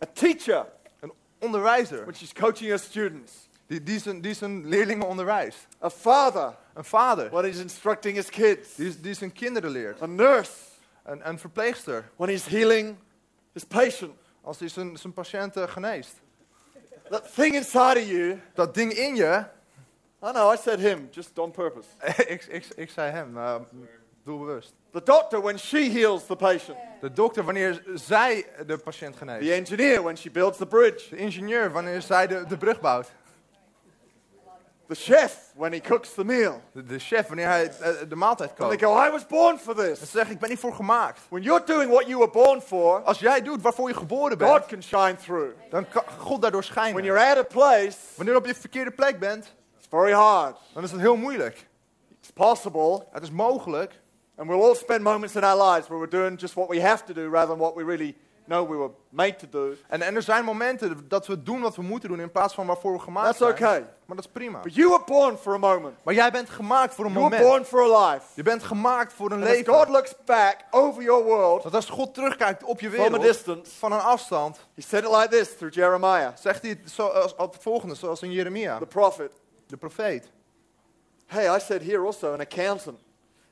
[0.04, 0.66] a teacher
[1.00, 2.02] een onderwijzer.
[2.02, 3.32] when she's coaching her students,
[3.68, 5.58] Die, die, zijn, die zijn leerlingen onderwijst.
[5.84, 7.30] a father Een vader.
[7.30, 10.02] when he's instructing his kids, Die, die zijn kinderen leert.
[10.02, 10.52] a nurse
[11.04, 12.10] Een, een verpleegster.
[12.16, 12.96] when he's healing
[13.54, 14.12] his patient.
[14.44, 16.14] Als hij zijn, zijn patiënten geneest.
[17.10, 19.46] That thing inside of you, Dat ding in je.
[20.24, 21.88] I know I said him just on purpose.
[22.34, 23.56] ik, ik, ik zei hem, uh,
[24.24, 24.74] doelbewust.
[24.92, 26.78] The doctor when she heals the patient.
[27.02, 29.52] De dokter wanneer zij de patiënt The geneest.
[29.52, 31.10] engineer when she builds the bridge.
[31.10, 33.12] De ingenieur wanneer zij de, de brug bouwt.
[34.88, 36.62] The chef when he cooks the meal.
[36.72, 39.76] De, de chef wanneer hij eh, de maaltijd And they go, I was born for
[39.76, 40.00] this.
[40.00, 41.20] ze zeggen, ik ben hiervoor gemaakt.
[41.30, 44.52] When you're doing what you were born for, Als jij doet waarvoor je geboren bent,
[44.52, 45.52] God can shine through.
[45.70, 49.20] dan kan God daardoor When you're at a place, Wanneer je op je verkeerde plek
[49.20, 50.56] bent, it's very hard.
[50.74, 51.68] dan is het heel moeilijk.
[52.20, 53.06] It's possible.
[53.12, 54.02] Het is mogelijk.
[54.38, 57.04] And we'll all spend moments in our lives where we're doing just what we have
[57.06, 59.76] to do rather than what we really know we were made to do.
[59.88, 62.66] En, en er zijn momenten dat we doen wat we moeten doen in plaats van
[62.66, 63.52] waarvoor we gemaakt That's zijn.
[63.52, 63.80] okay.
[64.06, 64.60] Maar dat is prima.
[64.60, 65.96] But you were born for a moment.
[66.04, 67.66] Maar jij bent gemaakt voor een You were moment.
[67.70, 68.26] born for a life.
[68.34, 69.74] Je bent gemaakt voor een And as leven.
[69.74, 73.22] God looks back over your world Dat als God terugkijkt op je from a wereld,
[73.24, 77.08] distance, van een afstand, he said it like this through Jeremiah, zegt hij het zo,
[77.08, 79.32] als, als het volgende, zoals in Jeremia, the prophet.
[79.68, 80.32] de profeet.
[81.26, 83.00] Hey, I said here also an accountant.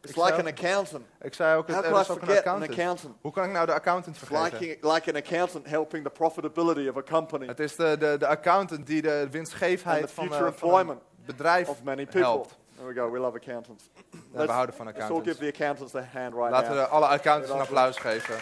[0.04, 1.06] It's like an accountant.
[1.22, 2.80] Ik zei ook, How het, er is ook een forget an accountant.
[2.80, 3.16] accountant?
[3.22, 4.60] Hoe kan ik nou de accountant vergeten?
[4.60, 8.28] like, like an accountant helping the profitability of a company Het is de, de, de
[8.28, 12.22] accountant die de winstgevendheid van, eh, van employment een bedrijf of many people.
[12.22, 12.58] helpt.
[12.76, 13.12] There we go.
[13.12, 13.90] We love accountants.
[14.34, 15.38] Ja, we houden van Let's all accountants.
[15.40, 18.36] give the accountants a hand right Laten we alle accountants een applaus geven.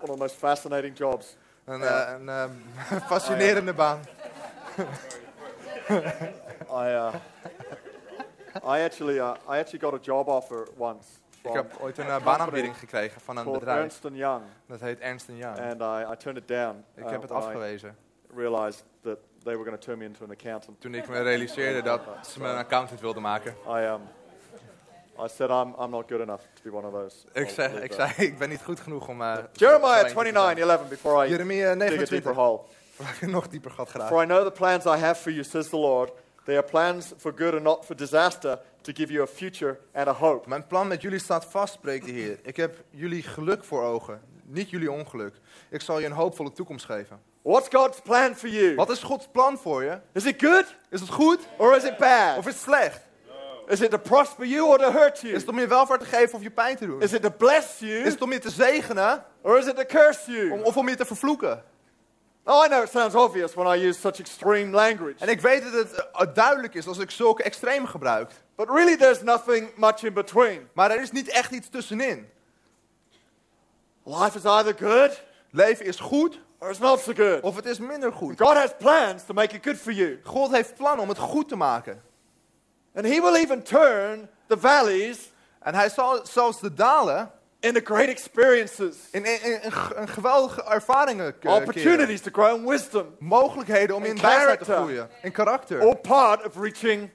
[0.00, 1.36] One of the most fascinating jobs.
[1.64, 2.44] Een, eh, een eh,
[3.10, 4.00] fascinerende baan.
[6.74, 7.14] I, uh,
[8.76, 11.06] I actually, uh, I actually got a job offer once
[11.44, 13.80] Ik heb ooit een eh, baanaanbieding gekregen van een bedrijf.
[13.80, 15.58] Ernst Young, Dat heet Ernst Young.
[15.58, 16.84] and I, I turned it down.
[16.94, 17.96] Ik uh, heb het when I afgewezen.
[18.34, 20.80] realized that they were going to turn me into an accountant.
[20.80, 23.54] Toen ik me realiseerde dat ze me een accountant wilden maken.
[23.68, 24.00] I um,
[25.24, 27.16] I said I'm, I'm not good enough to be one of those.
[27.32, 29.20] Ik zei, ik, zei ik ben niet goed genoeg om...
[29.20, 31.30] zo Jeremiah eentje te 29, 11, before I.
[31.30, 32.34] Jeremia dig a deeper 29.
[32.34, 32.60] hole.
[32.94, 34.08] Voordat ik nog dieper gat graag.
[34.08, 36.12] For I know the plans I have for you, says the Lord.
[36.44, 40.08] They are plans for good and not for disaster, to give you a future and
[40.08, 40.48] a hope.
[40.48, 42.38] Mijn plan met jullie staat vast, spreekt de Heer.
[42.42, 45.34] Ik heb jullie geluk voor ogen, niet jullie ongeluk.
[45.70, 47.20] Ik zal je een hoopvolle toekomst geven.
[47.42, 48.74] What's God's plan for you?
[48.74, 49.98] Wat is Gods plan voor je?
[50.12, 52.36] Is it good Is het goed or is it bad?
[52.38, 53.00] of is het slecht?
[53.68, 55.34] Is it to prosper you or to hurt Is you?
[55.34, 57.02] het om je welvaart te geven of je pijn te doen?
[57.02, 59.84] Is it to bless Is you het om je te zegenen or is it to
[59.84, 60.62] curse om, you?
[60.62, 61.62] of om je te vervloeken?
[62.46, 65.62] Oh, I know it sounds obvious when I use such extreme language, En ik weet
[65.62, 68.30] dat het eh, duidelijk is als ik zulke extreme gebruik.
[68.56, 70.68] but really there's nothing much in between.
[70.72, 72.28] Maar er is niet echt iets tussenin.
[74.04, 77.42] Life is either good Leven is goed or it's not so good.
[77.42, 78.40] of het is minder goed.
[78.40, 80.20] God has plans to make it good for you.
[80.24, 82.02] God heeft plannen om het goed te maken.
[82.94, 87.30] And He will even turn the valleys En hij zal zelfs de dalen
[87.84, 91.56] great experiences, in, in, in, in g- een geweldige ervaringen keren.
[91.56, 95.08] opportunities to grow in wisdom, Mogelijkheden om In wijsheid te groeien.
[95.22, 95.80] In karakter.
[95.80, 97.10] all part of reaching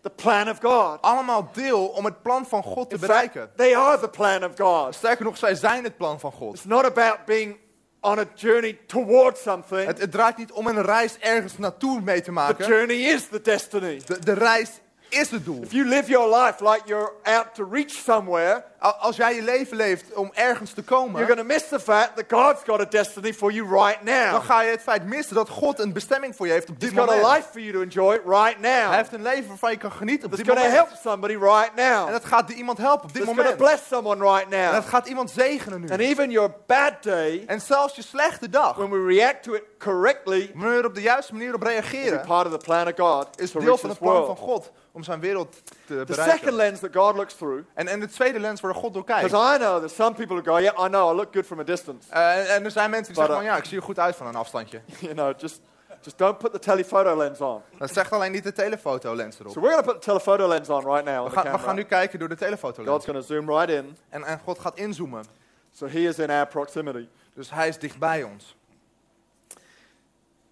[0.00, 0.98] the plan of God.
[1.02, 3.50] allemaal deel om het plan van God te bereiken.
[3.56, 4.94] they are the plan of God.
[4.94, 6.54] Sterker nog, zij zijn het plan van God.
[6.54, 7.56] It's not about being
[8.00, 9.86] on a journey towards something.
[9.86, 12.66] Het, het draait niet om een reis ergens naartoe mee te The maken.
[12.66, 14.00] journey is the destiny.
[14.06, 14.70] De, de reis
[15.14, 15.62] is het doel.
[15.62, 19.42] If you live your life like you're out to reach somewhere, Al- Als jij je
[19.42, 22.80] leven leeft om ergens te you're komen, going to miss the fact that God's got
[22.80, 24.44] a destiny for you right dan now.
[24.44, 26.98] ga je het feit missen dat God een bestemming voor je heeft op dit He's
[26.98, 27.34] got a moment.
[27.36, 28.92] life for you to enjoy right Hij now.
[28.94, 30.74] heeft een leven waarvan je kan genieten op That's dit moment.
[30.74, 32.10] help somebody right En now.
[32.10, 33.56] dat gaat iemand helpen op dit That's moment.
[33.56, 34.72] bless someone right En now.
[34.72, 35.88] dat gaat iemand zegenen nu.
[35.90, 39.62] And even your bad day, En zelfs je slechte dag, when we react to it
[39.78, 42.92] correctly, wanneer we er op de juiste manier op reageren, part of the plan of
[42.96, 44.36] God is deel van het plan van.
[44.36, 46.52] God om zijn wereld te The second bereiken.
[46.54, 49.54] lens that God looks through, En, en de tweede lens waar God door because kijkt.
[49.54, 52.10] I know there's some people go, yeah, I know, I look good from a distance.
[52.10, 54.16] Eh, en er zijn mensen die zeggen van uh, ja, ik zie er goed uit
[54.16, 54.80] van een afstandje.
[55.00, 55.60] you know, just,
[56.00, 57.62] just don't put the telephoto lens on.
[57.78, 59.52] Dat zegt alleen niet de telefotolens erop.
[59.52, 61.26] So we're going to put the telephoto lens on right now.
[61.26, 63.04] We gaan, we gaan nu kijken door de God's telefotolens.
[63.04, 63.96] going to zoom right in.
[64.08, 65.24] En, en God gaat inzoomen.
[65.72, 67.08] So he is in our proximity.
[67.34, 68.56] Dus hij is dichtbij ons.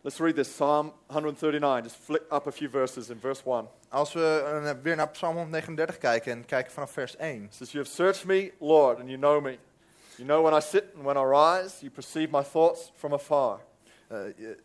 [0.04, 1.84] Let's read this Psalm 139.
[1.84, 3.68] Just flick up a few verses in verse 1.
[3.88, 7.44] Als we eh, weer naar Psalm 139 kijken en kijken vanaf vers 1.
[7.44, 9.58] It says, You have searched me, Lord, and you know me.
[10.16, 11.74] You know when I sit and when I rise.
[11.80, 13.60] You perceive my thoughts from afar.
[14.12, 14.56] Oeh.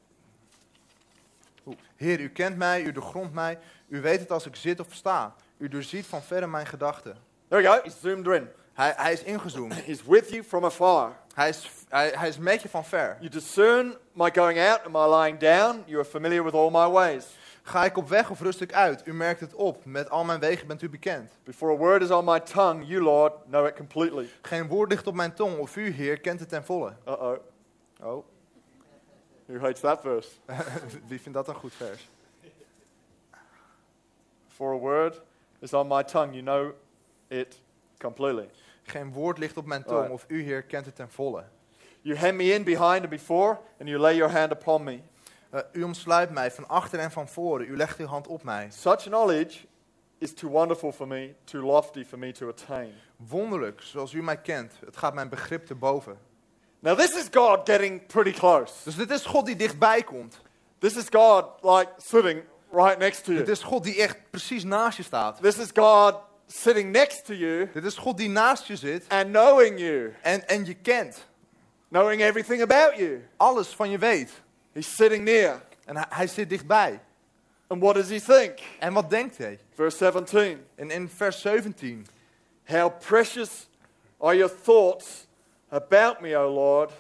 [1.96, 3.60] Heer, u kent mij, u doorgrondt mij.
[3.88, 5.36] U weet het als ik zit of sta.
[5.58, 7.18] U doorziet van verre mijn gedachten.
[7.48, 7.82] There we go.
[7.84, 8.50] He's zoomed in.
[8.74, 9.74] Hij, hij is ingezoomd.
[9.86, 11.18] He's with you from afar.
[11.38, 13.18] Hij is, hij, hij is met je van ver.
[13.20, 15.84] You discern my going out and my lying down.
[15.86, 17.26] You are familiar with all my ways.
[17.62, 19.08] Ga ik op weg of rust ik uit?
[19.08, 19.86] U merkt het op.
[19.86, 21.32] Met al mijn wegen bent u bekend.
[21.44, 24.30] Before a word is on my tongue, you, Lord, know it completely.
[24.42, 26.94] Geen woord ligt op mijn tong of u, Heer, kent het ten volle.
[27.08, 27.38] Uh oh.
[28.02, 28.26] Oh,
[29.46, 30.30] Who hates that verse?
[31.10, 32.10] wie vindt dat een goed vers?
[34.48, 35.22] Before a word
[35.60, 36.72] is on my tongue, you know
[37.28, 37.60] it
[37.98, 38.50] completely.
[38.90, 40.14] Geen woord ligt op mijn tong Alright.
[40.14, 41.44] of u, Heer, kent het ten volle.
[42.02, 45.00] You hem me in behind and before, and you lay your hand upon me.
[45.50, 47.68] Eh, u omsluit mij van achter en van voren.
[47.68, 48.68] U legt uw hand op mij.
[48.72, 49.60] Such knowledge
[50.18, 52.94] is too wonderful for me, too lofty for me to attain.
[53.16, 54.74] Wonderlijk, zoals u mij kent.
[54.86, 56.18] Het gaat mijn begrip te boven.
[56.80, 58.74] Now, this is God getting pretty close.
[58.84, 60.42] Dus dit is God die dichtbij komt.
[60.80, 63.52] This is God, like, sitting right next to Dit you.
[63.52, 65.42] is God die echt precies naast je staat.
[65.42, 66.16] This is God
[66.48, 70.48] sitting next to you Dit is God die naast je zit and knowing you, en,
[70.48, 71.26] en je kent.
[71.90, 73.28] knowing everything about you.
[73.38, 74.32] Alles van je weet.
[74.72, 75.62] He's sitting near.
[75.86, 77.00] En hij, hij zit dichtbij.
[77.68, 78.60] And what does he think?
[78.80, 79.60] En wat denkt hij?
[79.74, 80.66] Verse 17.
[80.76, 82.08] In, in vers 17.
[82.66, 83.70] How precious
[84.18, 85.28] are your thoughts
[85.70, 86.92] about me, O Lord.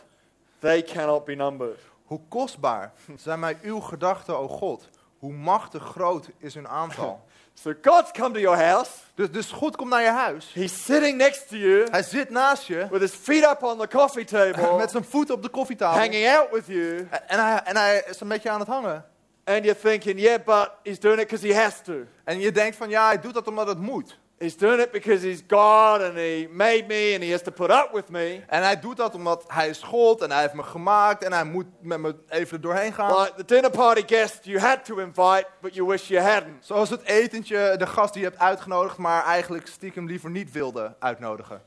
[0.59, 1.79] They cannot be numbered.
[2.05, 4.89] Hoe kostbaar zijn mij uw gedachten, o God.
[5.19, 7.25] Hoe machtig groot is hun aantal.
[7.61, 8.89] So God's come to your house.
[9.15, 10.51] Dus, dus God komt naar je huis.
[10.53, 12.87] He's sitting next to you Hij zit naast je.
[12.91, 15.99] with his feet up on the coffee table, Met zijn voeten op de koffietafel.
[15.99, 17.07] hanging out with you.
[17.27, 19.05] En hij, en hij is een beetje aan het hangen.
[19.43, 21.93] And you're thinking, yeah, but he's doing it because he has to.
[22.23, 24.19] En je denkt van ja, hij doet dat omdat het moet.
[24.39, 27.71] He's doing it because he's God and he made me and he has to put
[27.71, 28.43] up with me.
[28.47, 31.43] En hij doet dat omdat hij is God en hij heeft me gemaakt en hij
[31.43, 33.19] moet met me even er doorheen gaan.
[33.19, 36.65] Like the dinner party guest you had to invite, but you wish you hadn't.
[36.65, 40.95] Zoals het etentje, de gast die je hebt uitgenodigd, maar eigenlijk stiekem liever niet wilde
[40.99, 41.61] uitnodigen.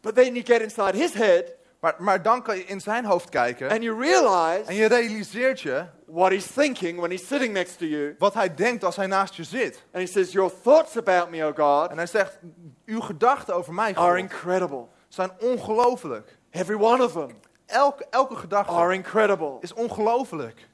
[0.00, 1.44] But then you get inside his head
[1.86, 5.60] Maar, maar dan kan je in zijn hoofd kijken and you realize en je realiseert
[5.60, 8.14] je what he's thinking when he's sitting next to you.
[8.18, 9.84] wat hij denkt als hij naast je zit.
[9.92, 12.38] And he says, Your thoughts about me, O God, En hij zegt,
[12.86, 14.86] uw gedachten over mij are God, incredible.
[15.08, 16.38] zijn ongelooflijk.
[16.50, 17.30] Every one of them
[17.66, 19.56] Elke, elke are gedachte incredible.
[19.60, 20.68] is ongelooflijk.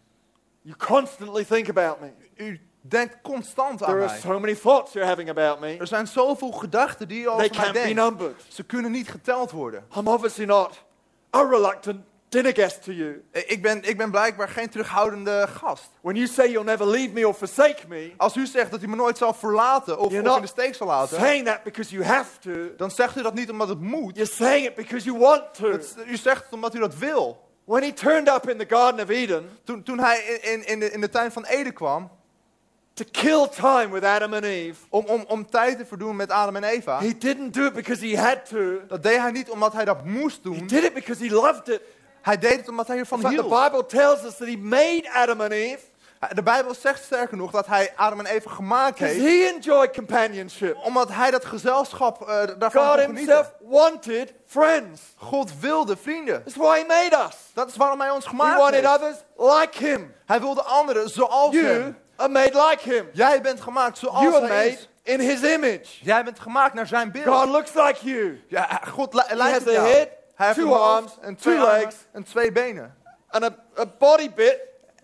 [0.63, 2.09] You constantly think about me.
[2.37, 4.21] U denkt constant aan There are mij.
[4.21, 5.77] so many thoughts you're having about me.
[5.77, 7.95] Er zijn zoveel gedachten die je They over mij can't be denkt.
[7.95, 8.45] numbered.
[8.49, 9.85] Ze kunnen niet geteld worden.
[9.97, 10.83] I'm obviously not
[11.37, 13.23] a reluctant dinner guest to you.
[13.33, 15.91] Ik ben, ik ben blijkbaar geen terughoudende gast.
[16.01, 18.89] When you say you'll never leave me or forsake me, Als u zegt dat u
[18.89, 22.05] me nooit zal verlaten of, of in de steek zal laten, saying that because you
[22.05, 22.51] have to.
[22.77, 24.17] dan zegt u dat niet omdat het moet.
[24.17, 25.71] You're saying it because you want to.
[25.71, 27.51] Het- u zegt het omdat u dat wil.
[27.65, 30.79] When he turned up in the Garden of Eden Toen, toen hij in, in, in,
[30.81, 32.11] de, in de tuin van Eden kwam,
[32.95, 36.57] to kill time with Adam and Eve, om, om, om tijd te verdoen met Adam
[36.57, 38.81] en Eva, he didn't do it because he had to.
[38.89, 40.67] dat deed hij niet omdat hij dat moest He doen.
[40.67, 41.81] did it because he loved it.
[42.23, 43.63] Hij deed het omdat hij ervan fact, the hield.
[43.71, 45.79] Bible tells us that he made Adam and Eve
[46.35, 50.77] De Bijbel zegt sterker nog dat hij Adam en Eva gemaakt heeft, he enjoyed companionship.
[50.85, 55.01] omdat hij dat gezelschap eh, daarvan God himself wanted friends.
[55.17, 56.43] God wilde vrienden.
[56.45, 57.37] That's why he made us.
[57.55, 58.95] Dat is waarom hij ons He gemaakt wanted heeft.
[58.95, 60.15] others like him.
[60.27, 61.97] Hij wilde anderen zoals You hem.
[62.17, 63.09] Made like him.
[63.13, 64.89] Jij bent gemaakt zoals You are hij made is.
[65.03, 65.87] in his image.
[66.01, 67.27] Jij bent gemaakt naar zijn beeld.
[67.37, 68.45] God looks like you.
[68.49, 69.89] Ja, God li- lijkt op jou.
[69.89, 71.95] head, Hij heeft two arms, en twee two legs.
[72.13, 72.97] en twee benen.
[73.29, 74.59] And a, a body bit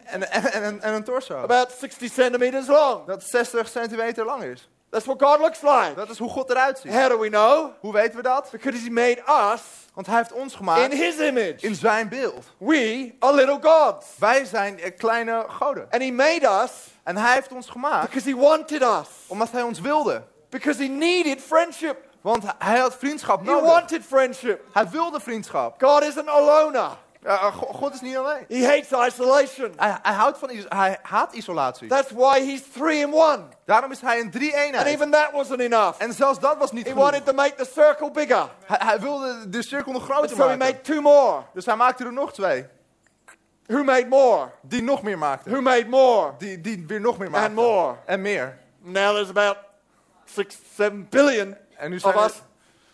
[0.04, 1.36] En, en, en, een- en een torso.
[1.36, 3.06] about 60 centimeters long.
[3.06, 4.68] Dat 60 centimeter lang is.
[4.90, 5.92] That's what God looks like.
[5.96, 6.92] Dat is hoe God eruit ziet.
[6.92, 7.70] How do we know?
[7.80, 8.48] Hoe weten we dat?
[8.50, 9.18] Because he made
[9.52, 9.60] us
[9.94, 11.54] Want hij heeft ons in gemaakt his image.
[11.58, 12.44] in zijn beeld.
[12.58, 14.06] We are little gods.
[14.18, 15.86] Wij zijn eh, kleine goden.
[15.90, 16.70] And he made us
[17.08, 19.08] En hij heeft ons gemaakt because he wanted us.
[19.26, 20.22] omdat hij ons wilde.
[20.50, 21.96] Because he needed friendship.
[22.20, 23.64] Want hij had vriendschap He nodig.
[23.70, 24.60] wanted friendship.
[24.72, 25.82] Hij wilde vriendschap.
[25.82, 26.90] God isn't a loner.
[27.22, 28.44] Eh, Go- God is niet alleen.
[28.48, 29.72] He hates isolation.
[29.76, 31.88] Hij, hij, houdt van, is- hij haat isolatie.
[31.88, 33.42] That's why he's three in one.
[33.64, 34.86] Daarom is hij een drie And eenheid.
[34.86, 36.00] even that wasn't enough.
[36.02, 37.04] En zelfs dat was niet He genoeg.
[37.04, 38.48] wanted to make the circle bigger.
[38.64, 40.58] Hij, hij wilde de cirkel nog And groter so he maken.
[40.58, 41.42] made two more.
[41.54, 42.66] Dus hij maakte er nog twee.
[43.68, 44.50] Who made more?
[44.62, 45.52] Die nog meer maakten.
[45.52, 46.32] Who made more?
[46.38, 47.54] Die, die weer nog meer maakten.
[47.54, 47.94] more.
[48.06, 48.58] En meer.
[48.80, 49.56] Now there's about
[50.24, 52.42] six, seven billion En nu of zijn er us.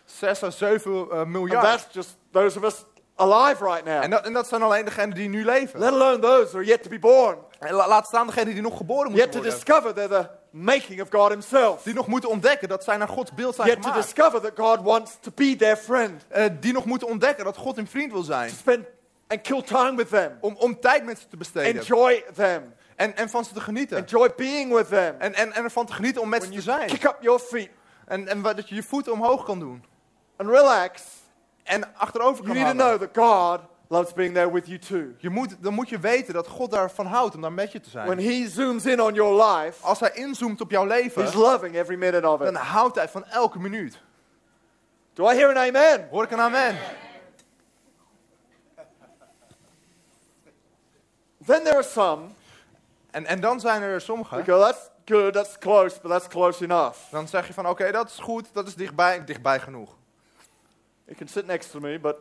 [0.07, 1.63] 6 à 7 uh, And miljard.
[1.65, 2.85] that's just those of us
[3.17, 4.03] alive right now.
[4.03, 5.81] En dat, en dat zijn alleen degenen die nu leven.
[5.81, 7.39] Let alone those who are yet to be born.
[7.59, 9.53] En la- laat staan degenen die nog geboren Yet moeten to worden.
[9.55, 11.83] discover they're the making of God himself.
[11.83, 14.05] Die nog moeten ontdekken dat zij naar Gods beeld zijn Yet to gemaakt.
[14.15, 16.25] discover that God wants to be their friend.
[16.29, 18.49] Eh, die nog moeten ontdekken dat God hun vriend wil zijn.
[18.49, 18.87] To spend
[19.29, 20.39] and kill time with them.
[20.41, 21.81] Om, om tijd met ze te besteden.
[21.81, 22.75] Enjoy them.
[22.97, 23.97] En, en van ze te genieten.
[23.97, 25.15] Enjoy being with them.
[25.19, 26.91] En, en, en ervan te genieten om met ze When te you zijn.
[26.99, 27.71] kick up your feet
[28.07, 29.85] En, en dat je je voeten omhoog kan doen.
[30.37, 31.03] and relax,
[31.63, 35.15] En achterover you kan need to know that God loves being there with you too.
[35.19, 37.91] Je moet, dan moet je weten dat God daarvan houdt om daar met je te
[37.93, 38.43] When zijn.
[38.43, 41.97] He zooms in on your life, Als hij inzoomt op jouw leven, He's loving every
[41.99, 42.59] minute of dan it.
[42.61, 44.03] houdt hij van elke minuut.
[45.13, 46.09] Do I hear an amen?
[46.11, 46.77] Hoor ik een amen?
[51.47, 52.35] Then there are some
[53.15, 56.65] En, en dan zijn er sommigen, who go, that's good, that's close, but that's close
[56.65, 56.97] enough.
[57.11, 59.97] dan zeg je van oké, dat is goed, dat is dichtbij, dichtbij genoeg.
[61.05, 62.17] You can sit next to me, but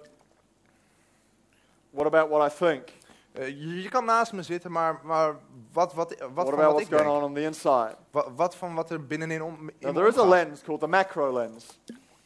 [1.90, 2.84] what about what I think?
[3.32, 5.36] Eh, je, je kan naast me zitten, maar, maar
[5.72, 7.16] wat, wat, wat What van about wat what's ik going denk?
[7.16, 7.96] on on the inside?
[8.12, 10.88] Wat, wat van wat er binnenin om, in Now, there is a lens called the
[10.88, 11.80] macro lens,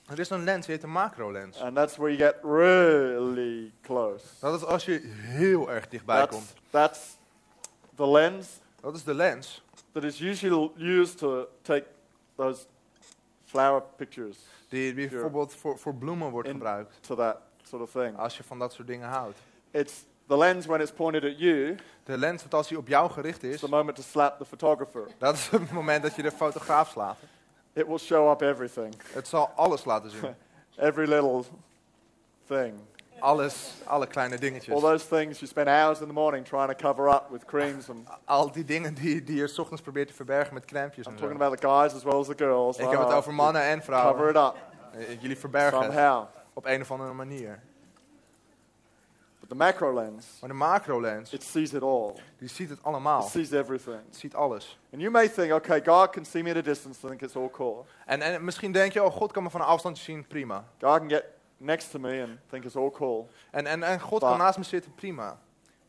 [0.08, 1.60] Er is een lens, die heet een macrolens.
[1.62, 4.26] and that's where you get really close.
[4.40, 6.54] Dat is als je heel erg dichtbij That's, komt.
[6.70, 7.00] that's
[7.96, 8.48] the lens
[8.82, 11.86] Dat is de lens that is usually used to take
[12.36, 12.66] those
[13.46, 14.38] flower pictures
[14.70, 16.98] die, bijvoorbeeld voor, voor bloemen wordt gebruikt.
[17.02, 18.18] to that sort of thing.
[18.18, 19.38] Als je van dat soort dingen houdt.
[19.72, 19.94] It's
[20.28, 23.44] the lens when it's pointed at you, De lens, want als die op jou gericht
[23.44, 25.08] it's is, the moment to slap the photographer.
[25.18, 27.18] dat is het moment dat je de fotograaf slaat.
[27.78, 30.36] It will show up everything, Het zal alles laten zien.
[30.88, 31.44] every little
[32.48, 32.74] thing.
[33.20, 34.74] Alles, alle kleine dingetjes.
[34.74, 37.90] All those things you spend hours in the morning trying to cover up with creams.
[37.90, 41.16] And Al die dingen die, die je 's ochtends probeert te verbergen met crèmpjes I'm
[41.16, 42.78] talking about the guys as well as the girls.
[42.78, 44.30] Ik heb het Uh, over mannen en Cover vrouwen.
[44.30, 44.56] it up
[44.94, 46.24] Eh, Jullie verbergen het somehow.
[46.54, 47.60] op een of andere manier.
[49.48, 52.14] But the macro lens, Maar de macrolens, it sees it all.
[52.38, 53.22] die ziet het It allemaal.
[53.22, 54.00] sees everything.
[54.06, 54.80] Het ziet alles.
[54.92, 57.36] And you may think, okay, God can see me at a distance and think it's
[57.36, 57.86] all cool.
[58.06, 60.64] En, en misschien denk je, oh God kan me van een afstand zien, prima.
[60.82, 61.26] God can get
[61.58, 63.30] next to me and think it's all cool.
[63.52, 65.40] En, en, en God kan naast me zitten, prima.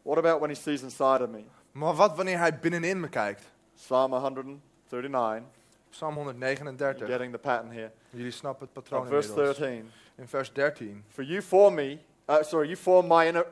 [0.03, 1.45] What about when he sees inside of me?
[1.73, 3.45] Maar wat wanneer hij binnenin me kijkt?
[3.75, 5.43] Psalm 139.
[5.91, 7.07] Psalm You're 139.
[7.09, 7.91] getting the pattern here.
[8.11, 9.57] Jullie snappen het patroon verse inmiddels.
[9.59, 9.91] 13.
[10.17, 11.05] In vers 13.
[11.09, 11.99] For you formed me,
[12.29, 13.47] uh, sorry, you formed my inner,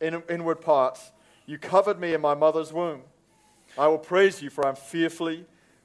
[0.00, 1.12] inner, inward parts.
[1.46, 3.02] You covered me in my mother's womb.
[3.78, 5.44] I will praise you, for I'm fearfully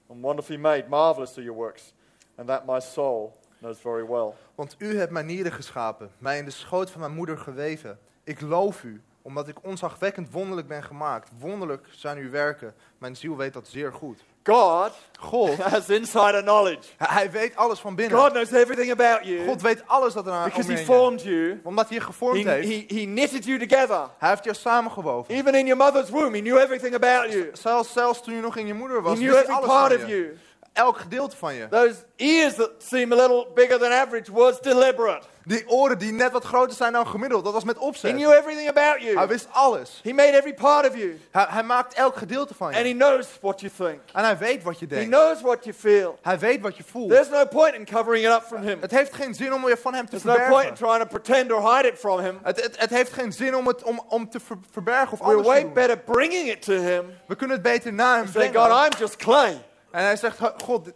[0.10, 0.90] and wonderfully made.
[0.90, 1.94] Marvelous are your works,
[2.38, 4.34] and that my soul knows very well.
[4.56, 8.00] Want u hebt mijn nieren geschapen, mij in de schoot van mijn moeder geweven.
[8.24, 11.30] Ik loof u, omdat ik onzagwekkend wonderlijk ben gemaakt.
[11.40, 12.74] Wonderlijk zijn uw werken.
[12.98, 14.24] Mijn ziel weet dat zeer goed.
[14.44, 16.80] God God, has insider knowledge.
[16.98, 18.20] hij weet alles van binnen.
[18.20, 21.60] God knows everything about you God weet alles dat er aan because He formed you.
[21.64, 22.68] Omdat hij je gevormd He, heeft.
[22.68, 24.10] he, he knitted you together.
[24.18, 25.34] Hij heeft je samengewoven.
[25.36, 27.50] Even in your mother's womb, He knew everything about you.
[27.54, 29.94] Zelfs, zelfs toen je nog in je moeder He was, knew hij every alles part
[29.94, 30.16] van of je.
[30.16, 30.38] you.
[30.74, 31.68] Elk gedeelte van je.
[31.70, 35.22] Those ears that seem a little bigger than average was deliberate.
[35.46, 38.12] Die oren die net wat groter zijn dan gemiddeld, dat was met He opzet.
[38.14, 39.28] knew everything about Hij you.
[39.28, 40.00] wist alles.
[40.04, 41.20] He made every part of you.
[41.32, 42.94] Hij, hij maakt elk gedeelte van And he je.
[42.94, 44.00] knows what you think.
[44.14, 45.16] En hij weet wat je He denkt.
[45.16, 46.18] knows what you feel.
[46.22, 47.10] Hij weet wat je voelt.
[47.10, 48.78] There's no point in covering it up from him.
[48.82, 50.76] Het heeft geen zin om je van hem te There's no point in verbergen.
[50.88, 52.40] trying to pretend or hide it from him.
[52.44, 55.30] Het, het, het heeft geen zin om het om, om te ver- verbergen of We're
[55.30, 55.74] anders te way doen.
[55.74, 57.06] better bringing it to him.
[57.28, 58.70] We kunnen het beter naar hem Say, brengen.
[58.72, 59.62] God, I'm just clay.
[59.92, 60.94] En hij zegt, "Ho- God, dit-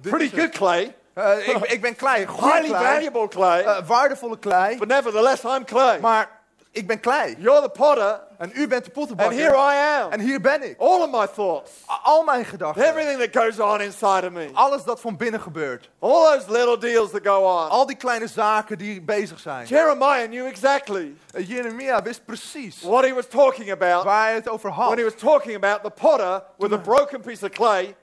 [0.00, 0.94] Pretty good clay.
[1.14, 3.62] Eh, ik, ik ben klei, Highly klei, valuable clay.
[3.64, 4.78] eh, waardevolle klei.
[4.78, 5.98] But nevertheless, I'm clay.
[6.00, 6.38] Maar
[6.72, 7.34] Ik ben klei.
[7.38, 9.36] You're the potter, En u bent de and pottenbakker.
[9.38, 10.12] here I am.
[10.12, 10.78] En hier ben ik.
[10.78, 11.70] All of my thoughts,
[12.02, 12.84] Al mijn gedachten.
[12.84, 15.90] everything that goes on inside of me, Alles dat van binnen gebeurt.
[15.98, 17.68] all those little deals that go on.
[17.68, 19.66] Al die kleine zaken die bezig zijn.
[19.66, 24.48] Jeremiah knew exactly Eh, Jeremia wist precies what he was talking about waar hij het
[24.48, 24.86] over had.
[24.88, 27.94] when he was talking about the potter with a broken piece of clay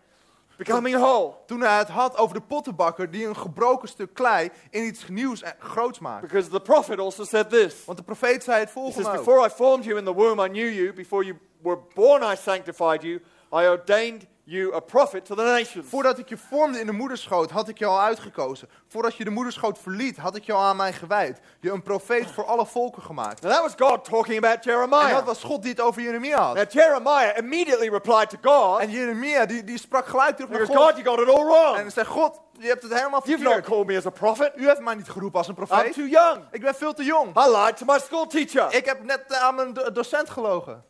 [0.57, 1.33] becoming whole.
[1.45, 5.41] Toen hij het had over de pottenbakker die een gebroken stuk klei in iets nieuws
[5.41, 6.21] en groots maakt.
[6.21, 7.85] Because the prophet also said this.
[7.85, 9.25] Want de profeet zei het He volgende says, ook.
[9.25, 10.93] Before I formed you in the womb, I knew you.
[10.93, 13.21] Before you were born, I sanctified you.
[13.53, 15.87] I ordained you a prophet to the nations.
[15.89, 18.69] Voordat ik je vormde in de moederschoot, had ik je al uitgekozen.
[18.87, 21.39] Voordat je de moederschoot verliet, had ik je al aan mij gewijd.
[21.59, 23.41] Je een profeet voor alle volken gemaakt.
[23.41, 25.11] Now that was God talking about En Jeremiah.
[25.11, 26.55] dat was God die het over Jeremia had.
[26.55, 28.79] Now Jeremiah immediately replied to God.
[28.79, 30.75] En Jeremia, die, die sprak gelijk terug naar God.
[30.75, 31.75] God, you got it all En wrong.
[31.75, 33.65] hij zei, God, je hebt het helemaal You've not verkeerd.
[33.73, 34.51] called me as a prophet.
[34.55, 35.93] U heeft mij niet geroepen als een I'm profeet.
[35.93, 36.43] too young.
[36.51, 37.27] Ik ben veel te jong.
[37.37, 38.73] I lied to my school teacher.
[38.73, 40.83] Ik heb net eh, aan mijn do- docent gelogen.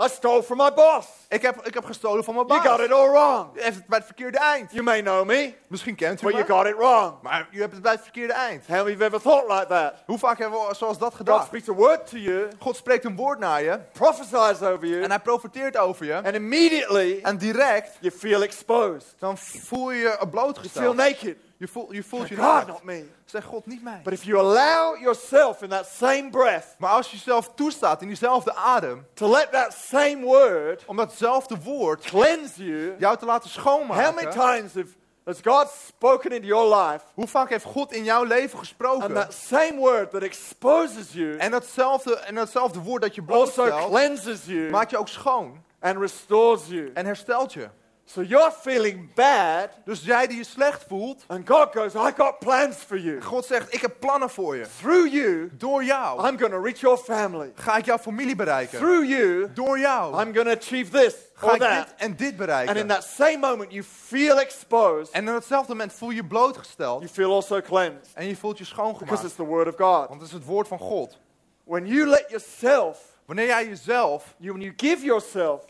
[0.00, 1.06] I stole from my boss.
[1.28, 2.70] Ik heb, ik heb gestolen van mijn You baas.
[2.72, 3.56] got it all wrong.
[3.56, 4.70] U heeft het bij het verkeerde eind.
[4.72, 7.14] You may know me, Misschien kent u but you me, got it wrong.
[7.22, 8.66] maar u hebt het bij het verkeerde eind.
[8.66, 9.92] How of you have ever thought like that?
[10.06, 11.46] Hoe vaak hebben we zoals dat God gedacht?
[11.46, 15.10] speaks a word to you, God spreekt een woord naar je prophesies over you, en
[15.10, 16.14] hij profeteert over je.
[16.16, 19.14] and immediately En direct, you feel exposed.
[19.18, 20.96] dan voel je je You feel blootgesteld.
[20.96, 21.36] naked.
[21.62, 23.04] Je voelt je, voelt je God, not me.
[23.24, 24.00] Zeg God, niet mij.
[24.04, 28.06] But if you allow yourself in that same breath Maar als je jezelf toestaat in
[28.06, 33.50] diezelfde adem, to let that same word om datzelfde woord cleanse you, jou te laten
[33.64, 34.30] how many schoonmaken.
[34.30, 34.88] times have,
[35.24, 39.14] has God spoken into your life Hoe vaak heeft God in jouw leven and gesproken?
[39.14, 43.90] that same word that exposes you En datzelfde, en datzelfde woord dat je also blootstelt,
[43.90, 46.90] cleanses you maakt je ook schoon and restores you?
[46.94, 47.68] en herstelt je.
[48.12, 52.38] So you're feeling bad, Dus jij die je slecht voelt, and God goes, I got
[52.38, 53.20] plans for you.
[53.20, 54.66] God zegt, ik heb plannen voor je.
[54.80, 57.52] Through you, Door jou I'm to reach your family.
[57.54, 58.78] ga ik jouw familie bereiken.
[58.78, 62.36] Through you, Door jou I'm to achieve this ga ik dit en dit And in
[62.36, 62.86] bereiken.
[62.86, 65.12] that same moment, you feel exposed.
[65.12, 68.58] En in hetzelfde moment voel je je blootgesteld You feel also cleansed en je voelt
[68.58, 69.22] je because schoongemaakt.
[69.24, 70.08] it's the word of God.
[70.08, 71.18] Want het is het woord van God.
[71.64, 75.64] When you let yourself, Wanneer jij jezelf, you, when you give yourself,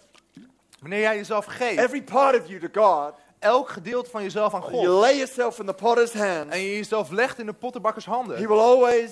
[0.82, 4.60] wanneer jij jezelf geeft, every part of you to God, elk gedeelte van jezelf aan
[4.60, 8.04] you God, lay yourself in the potter's hand, en je jezelf legt in de pottenbakkers
[8.04, 9.10] He handen, will always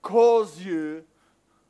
[0.00, 1.04] cause you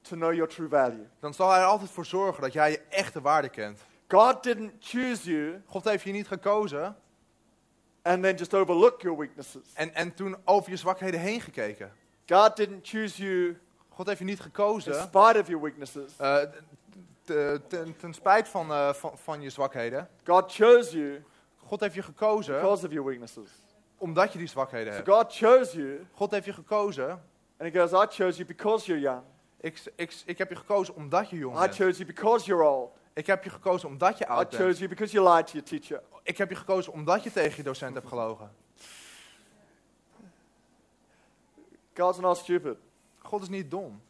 [0.03, 1.07] to know your true value.
[1.21, 3.81] dan zal hij er altijd voor zorgen dat jij je echte waarde kent.
[4.09, 6.97] God didn't choose you God heeft je niet gekozen
[8.03, 9.63] and then just overlook your weaknesses.
[9.75, 11.93] en, en toen over je zwakheden heen gekeken.
[12.27, 16.17] God didn't choose you God heeft je niet in gekozen spite of your weaknesses.
[16.17, 16.51] te-
[17.69, 20.09] ten, ten spijt van, eh, van, van je zwakheden.
[20.25, 21.25] God chose you
[21.67, 23.51] God heeft je gekozen because of your weaknesses.
[23.99, 25.09] omdat je die zwakheden So hebt.
[25.11, 27.11] God chose you, God heeft je gekozen.
[27.59, 29.23] and He goes, I chose you because you're young.
[29.61, 31.75] Ik, ik, ik heb je gekozen omdat je jong I bent.
[31.75, 32.91] chose you because you're old.
[33.13, 34.63] Ik heb je gekozen omdat je I oud bent.
[34.63, 36.03] chose you because you lied to your teacher.
[36.23, 38.51] Ik heb je gekozen omdat je tegen je docent hebt gelogen.
[41.95, 42.77] God's not stupid.
[43.19, 44.01] God is niet dom.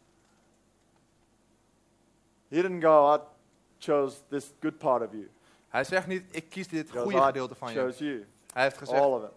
[2.54, 3.18] He didn't go, I
[3.78, 5.30] chose this good part of you.
[5.68, 7.94] Hij zegt niet, ik kies dit goede gedeelte van je.
[7.98, 8.26] you.
[8.52, 9.30] Hij heeft gezegd, All of it.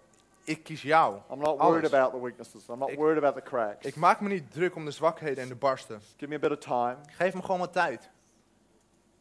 [0.44, 1.16] ik kies jou.
[1.32, 1.94] I'm not worried Alles.
[1.94, 2.68] about the weaknesses.
[2.68, 3.86] I'm not Ik- worried about the cracks.
[3.86, 6.02] Ik maak me niet druk om de zwakheden en de barsten.
[6.18, 6.98] Give me a bit of time.
[7.12, 8.10] Geef me gewoon wat tijd.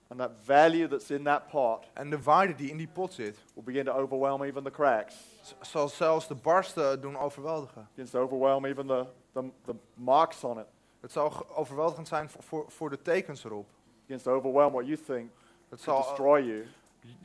[0.09, 3.39] And that value that's in that pot En de waarde die in die pot zit,
[3.55, 5.15] will begin to overwhelm even the cracks.
[5.61, 7.89] zal zelfs de barsten doen overweldigen.
[7.95, 10.67] Begins to overwhelm even the, the, the marks on it.
[11.01, 13.67] Het zal ge- overweldigend zijn voor, voor, voor de tekens erop.
[14.07, 15.31] Begins to overwhelm what you think
[15.69, 16.67] Het zal eh, destroy you.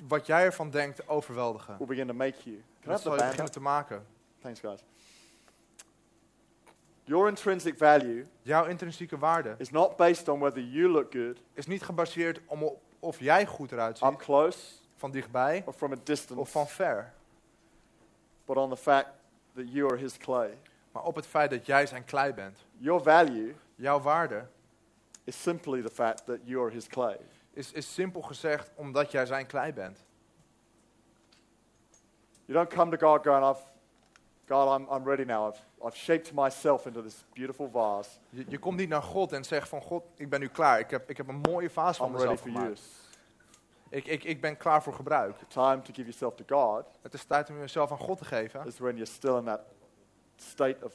[0.07, 1.77] wat jij ervan denkt overweldigen.
[1.77, 2.63] Will begin to make you.
[2.81, 4.05] Can Dat zal je beginnen te maken.
[4.39, 4.83] Thanks, guys.
[7.03, 11.65] Your intrinsic value Jouw intrinsieke waarde is not based on whether you look good is
[11.65, 14.59] niet gebaseerd om op of jij goed eruit ziet, up close
[14.95, 17.13] van dichtbij or from a distance, of van ver.
[18.45, 19.09] but on the fact
[19.55, 20.57] that you are His clay.
[20.91, 22.65] Maar op het feit dat jij zijn klei bent.
[22.77, 24.45] Your value Jouw waarde
[25.23, 27.17] is simply the fact that you are His clay.
[27.53, 30.05] is, is simpel gezegd omdat jij zijn klei bent.
[32.45, 33.61] You don't come to God going, I've,
[34.47, 35.47] God, I'm, I'm ready now.
[35.47, 38.09] I've, I've shaped myself into this beautiful vase.
[38.29, 40.79] Je, je komt niet naar God en zegt van God, ik ben nu klaar.
[40.79, 42.57] Ik heb, ik heb een mooie vaas van I'm ready mezelf for use.
[42.59, 43.09] gemaakt.
[43.89, 45.37] Ik, ik, ik ben klaar voor gebruik.
[45.47, 48.65] Time to give yourself to God Het is tijd om jezelf aan God te geven.
[48.65, 49.61] is when you're still in that
[50.35, 50.93] state of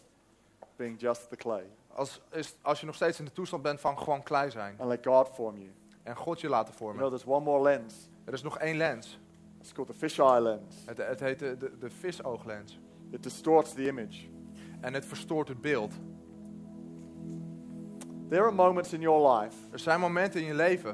[0.76, 1.64] being just the clay.
[1.96, 4.74] Als, is, als je nog steeds in de toestand bent van gewoon klei zijn.
[4.78, 5.70] And let God form you.
[6.02, 7.18] En God je laten You know, vormen.
[7.18, 8.08] there's one more lens.
[8.24, 9.18] Er is nog één lens.
[9.60, 10.74] It's called the fisheye lens.
[10.86, 12.78] Het, het heet de, de, de visooglens.
[13.10, 14.26] It distorts the image.
[14.80, 15.92] En het verstoort het beeld.
[18.28, 20.92] There are moments in your life Er zijn momenten in je leven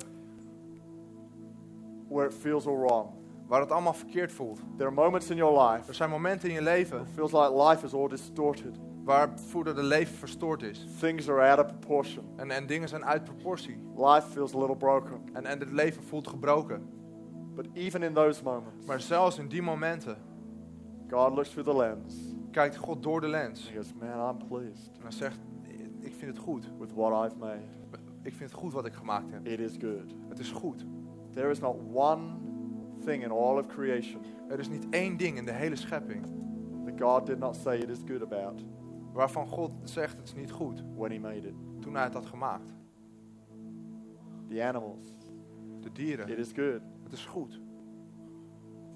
[2.08, 3.10] where it feels all wrong.
[3.46, 4.60] waar het allemaal verkeerd voelt.
[4.76, 7.62] There are moments in your life Er zijn momenten in je leven it feels like
[7.68, 8.76] life is all distorted.
[9.04, 10.86] Waar het voelt dat het leven verstoord is.
[11.00, 12.24] Things are out of proportion.
[12.36, 13.76] En, en dingen zijn uit proportie.
[13.96, 15.20] Life feels a little broken.
[15.32, 16.82] En, en het leven voelt gebroken.
[17.54, 20.16] But even in those moments, Maar zelfs in die momenten
[21.10, 22.14] God looks through the lens
[22.50, 23.70] kijkt God door de lens.
[23.70, 25.38] He goes, Man, I'm pleased En hij zegt,
[26.00, 26.64] ik vind het goed.
[26.78, 27.60] with what I've made.
[28.22, 29.46] Ik vind het goed wat ik gemaakt heb.
[29.46, 30.14] It is good.
[30.28, 30.84] Het is goed.
[31.34, 32.22] There is not one
[33.04, 36.26] thing in all of creation Er is niet één ding in de hele schepping
[36.84, 38.64] that God did not say it is good about
[39.12, 41.54] waarvan God zegt het is niet goed when He made it.
[41.80, 42.72] toen hij het had gemaakt.
[44.48, 45.16] The animals,
[45.80, 46.80] De dieren, it is good.
[47.02, 47.60] het is goed.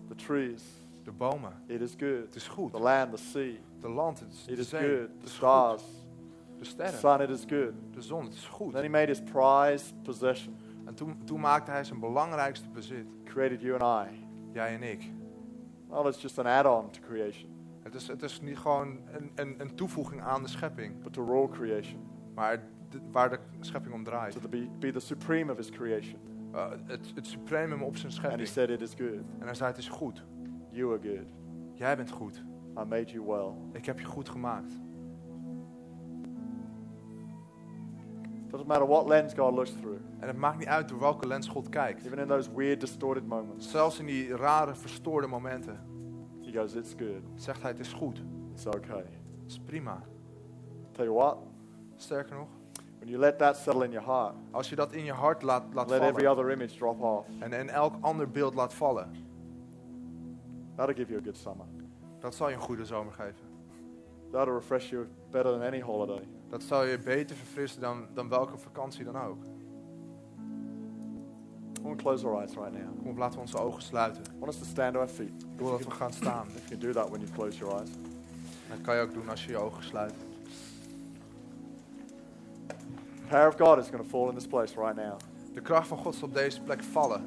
[0.09, 0.63] The trees,
[1.05, 2.25] De bomen, it is good.
[2.25, 2.73] het is goed.
[2.73, 5.09] The land, the sea, De land, het is it de is zee, good.
[5.09, 5.91] het The is stars, goed.
[6.59, 7.73] De the sterren, sun, it is good.
[7.95, 8.73] de zon, het is goed.
[8.73, 13.07] Then He made His prized possession, En toen, toen maakte hij zijn belangrijkste bezit.
[13.25, 14.27] created you and I.
[14.53, 15.13] Jij en ik.
[15.89, 17.51] Well, it's just an add-on to creation,
[17.87, 21.03] Het is, het is niet gewoon een, een, een toevoeging aan de schepping.
[21.03, 22.01] but to rule creation,
[22.35, 24.33] Maar de- waar de schepping om draait.
[24.33, 26.19] to the, be, be the supreme of His creation.
[26.55, 28.49] Uh, het, het supremum op zijn And He schepping.
[28.49, 29.25] said, It is good.
[29.39, 30.25] En hij zei het is goed.
[30.71, 31.27] You are good.
[31.75, 32.45] Jij bent goed.
[32.79, 33.53] I made you well.
[33.73, 34.73] Ik heb je goed gemaakt.
[38.51, 41.49] Doesn't matter what lens God looks through, En het maakt niet uit door welke lens
[41.49, 42.05] God kijkt.
[42.05, 45.81] even in those weird, distorted moments, Zelfs in die rare, verstoorde momenten
[46.57, 47.23] goes, It's good.
[47.35, 48.23] zegt hij het is goed.
[48.53, 48.99] It's okay.
[49.43, 50.03] Het is prima.
[50.93, 51.37] Tell you what,
[51.97, 52.49] Sterker nog,
[52.99, 55.63] when you let that settle in your heart, als je dat in je hart laat,
[55.75, 59.11] laat let every vallen other image drop off, en, en elk ander beeld laat vallen,
[60.77, 61.67] that'll give you a good summer.
[62.21, 63.55] dat zal je een goede zomer geven.
[64.31, 66.29] That'll refresh you better than any holiday.
[66.49, 69.43] Dat zal je beter verfrissen dan, dan welke vakantie dan ook.
[71.83, 72.99] Want close our eyes right now.
[72.99, 74.23] Kom op, laten we onze ogen sluiten.
[74.23, 75.43] I want us to stand to our feet.
[75.55, 76.47] Ik wil dat we gaan staan.
[76.49, 77.91] You can do that when you close your eyes.
[78.69, 80.15] Dat kan je ook doen als je je ogen sluit.
[82.67, 85.17] The power of God is going to fall in this place right now.
[85.55, 87.21] De kracht van God zal op deze plek vallen.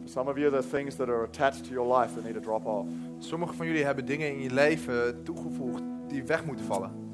[0.00, 2.34] For some of you, there are things that are attached to your life that need
[2.34, 2.86] to drop off.
[3.18, 7.07] Sommigen van jullie hebben dingen in je leven toegevoegd die weg moeten vallen.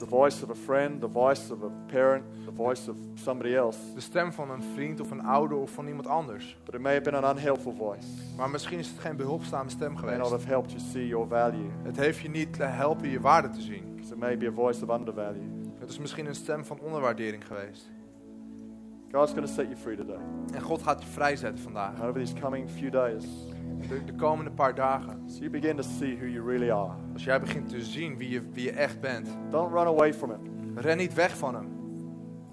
[0.00, 3.78] The voice of a friend, the voice of a parent, the voice of somebody else.
[3.94, 6.56] De stem van een vriend of een ouder of van iemand anders.
[6.64, 8.06] But it may have been an unhelpful voice.
[8.36, 10.30] Maar misschien is het geen behulpzame stem It may not geweest.
[10.30, 11.70] have helped you see your value.
[11.82, 13.98] Het heeft je niet helpen je waarde te zien.
[13.98, 15.48] It may be a voice of undervalue.
[15.78, 17.90] Het is misschien een stem van onderwaardering geweest.
[19.12, 20.20] God's going to set you free today.
[20.54, 22.02] En God gaat je vrijzetten vandaag.
[22.02, 23.24] Over these coming few days.
[23.88, 25.22] De, de komende paar dagen.
[25.26, 26.92] So you begin to see who you really are.
[27.12, 29.28] Als jij begint te zien wie je, wie je echt bent.
[29.50, 30.38] Don't run away from it.
[30.74, 31.68] Ren niet weg van hem.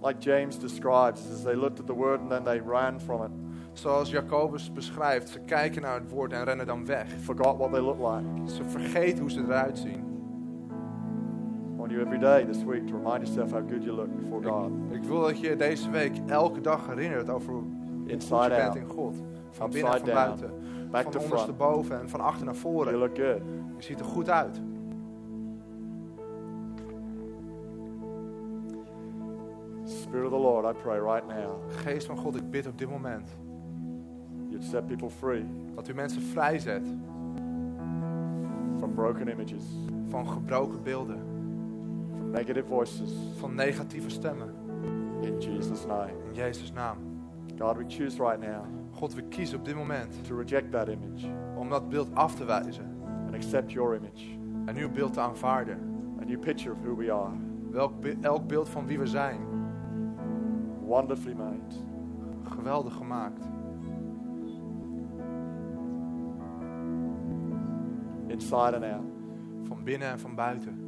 [0.02, 3.32] Like James describes, as they looked at the word and then they ran from it.
[3.74, 5.30] Zoals Jacobus beschrijft.
[5.30, 7.08] Ze kijken naar het woord en rennen dan weg.
[7.22, 8.52] Forgot what they looked like.
[8.56, 10.17] Ze vergeten hoe ze eruit zien.
[11.88, 14.72] Want you every day this week to remind yourself how good you look before God.
[14.92, 17.64] Ik wil dat je deze week elke dag herinnert over hoe
[18.06, 18.76] Inside je bent out.
[18.76, 19.16] in God.
[19.50, 20.18] Van binnen en van down.
[20.18, 20.52] buiten.
[20.92, 22.94] Back Van ondersteboven en van achter naar You voren.
[22.98, 23.42] look good.
[23.78, 24.62] Je ziet er goed uit.
[29.86, 32.90] Spirit of the Lord, I pray right now, Geest van God, ik bid op dit
[32.90, 33.28] moment
[34.50, 36.86] you'd set people free dat u mensen vrijzet
[38.78, 39.64] from broken images,
[40.10, 41.20] van gebroken beelden,
[42.32, 44.54] negative voices, van negatieve stemmen.
[45.22, 46.12] in Jesus' name.
[46.28, 46.98] In Jezus' naam.
[47.58, 48.66] God, we choose right now
[49.00, 52.46] God, we kiezen op dit moment to reject that image om dat beeld af te
[52.46, 52.86] wijzen
[53.26, 54.24] and accept your image,
[54.66, 55.80] en uw beeld te aanvaarden.
[56.22, 57.34] a new picture of who we are,
[57.72, 59.40] Welk, be- elk beeld van wie we zijn,
[60.86, 61.76] wonderfully made.
[62.44, 63.44] geweldig gemaakt.
[68.28, 69.06] inside and out,
[69.68, 70.87] Van binnen en van buiten.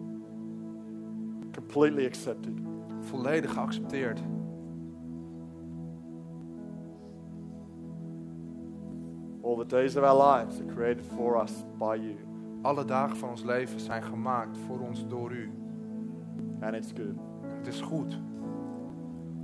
[1.60, 2.54] Completely accepted.
[3.02, 4.20] Volledig geaccepteerd.
[9.42, 12.16] All the days of our lives are created for us by you,
[12.62, 15.52] Alle dagen van ons leven zijn gemaakt voor ons door u.
[16.62, 17.16] and it's good.
[17.42, 18.10] En het is goed.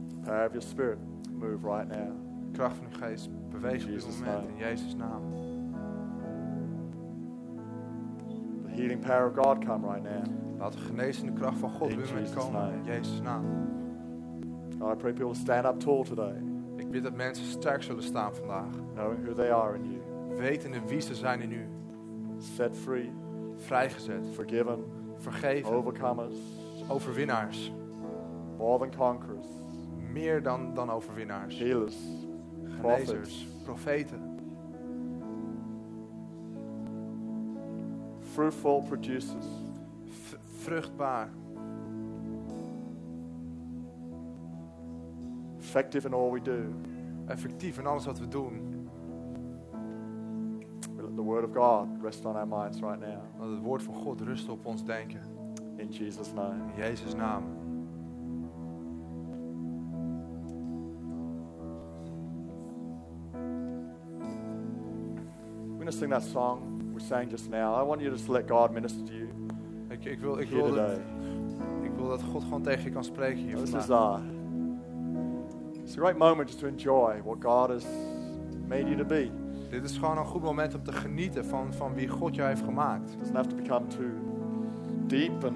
[0.10, 0.98] The power of your Spirit,
[1.40, 2.12] move right now.
[2.46, 5.22] De kracht van uw geest beweegt op dit moment in Jezus' naam.
[8.76, 10.24] Healing power of God come right now.
[10.60, 12.74] Laat de genezende kracht van God In weer komen name.
[12.76, 13.44] in Jezus' naam.
[14.80, 16.42] God, I pray people stand up tall today,
[16.78, 18.66] Ik bid dat mensen sterk zullen staan vandaag.
[18.94, 20.02] knowing who they are in you,
[20.38, 21.68] Wetende wie ze zijn in u.
[22.38, 23.12] set free,
[23.56, 24.84] Vrijgezet, forgiven,
[25.18, 26.36] vergeven, overcomers,
[26.88, 27.72] overwinnaars.
[28.58, 29.48] more than conquerors,
[30.12, 31.58] Meer dan, dan overwinnaars.
[31.60, 31.96] healers,
[32.82, 34.25] prophets, Genezers, profeten.
[38.36, 39.46] Fruitful producers,
[40.06, 41.30] v- vruchtbaar.
[45.76, 46.74] effective in all we do.
[47.28, 48.90] Effectief in alles wat we doen.
[50.96, 53.22] We let the word of God rest on our minds right now.
[53.38, 55.22] Dat het woord van God rust op ons denken.
[55.78, 56.64] In Jesus' name.
[56.76, 57.44] In Jezus' naam.
[65.68, 67.76] We're going to sing that song we sang just now.
[67.76, 69.30] I want you to just let God minister to you
[69.90, 71.00] Ik, ik, wil, ik, wil dat,
[71.82, 74.18] ik wil dat God gewoon tegen je kan spreken hier This is uh,
[75.84, 77.86] it's a great moment just to enjoy what God has
[78.68, 79.30] made you to be.
[79.70, 82.64] Dit is gewoon een goed moment om te genieten van, van wie God jou heeft
[82.64, 83.12] gemaakt.
[83.12, 84.10] It doesn't have to become too
[85.08, 85.56] deep and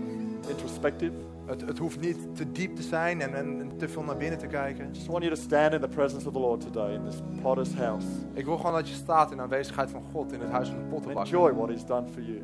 [0.50, 1.12] introspective.
[1.50, 4.40] Het, het hoeft niet te diep te zijn en, en, en te veel naar binnen
[4.40, 4.90] te kijken.
[4.92, 7.74] Just want you to stand in the presence of the Lord today in this potter's
[7.74, 10.68] house Ik wil gewoon dat je staat in de aanwezigheid van God in het huis
[10.70, 11.34] van de pottenbakker.
[11.36, 12.42] enjoy what He's done for you.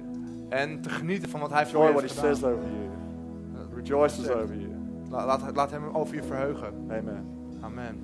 [0.50, 2.52] En te genieten van wat hij voor je what He heeft says gedaan.
[2.54, 3.76] over you.
[3.76, 4.40] Rejoices zegt.
[4.42, 4.72] over you.
[5.10, 6.68] La- Laat, laat hem over je verheugen.
[6.90, 7.26] Amen.
[7.62, 7.96] Amen.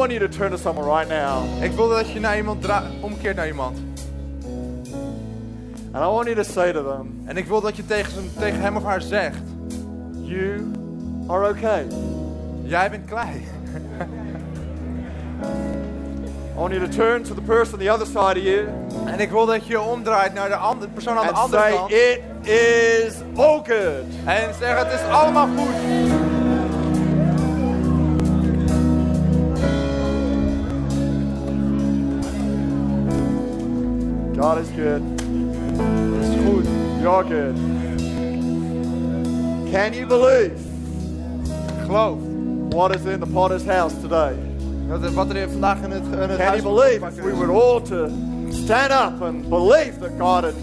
[0.00, 1.62] Want you to turn to someone right now.
[1.62, 2.66] Ik wil dat je naar iemand
[3.00, 3.78] omkeert naar iemand.
[5.92, 8.60] And I want you to say to them, En ik wil dat je tegen, tegen
[8.60, 9.42] hem of haar zegt:
[10.12, 10.72] You
[11.26, 11.86] are okay.
[12.62, 13.48] Jij bent klei.
[16.56, 18.68] I want you to turn to the person on the other side of you
[19.06, 21.72] En ik wil dat je omdraait naar de andere persoon aan de and andere say,
[21.72, 21.90] kant.
[21.90, 24.04] It is all good.
[24.24, 26.09] En zeg: Het is allemaal goed.
[34.40, 35.02] God is good.
[35.20, 36.64] It's good.
[37.02, 37.54] You're good.
[39.70, 40.56] Can you believe
[41.86, 42.16] Geloof.
[42.72, 44.34] what is in the potter's house today?
[44.88, 48.08] Wat er vandaag in het, in het Can you believe if we were all to
[48.50, 50.54] stand up and believe that God had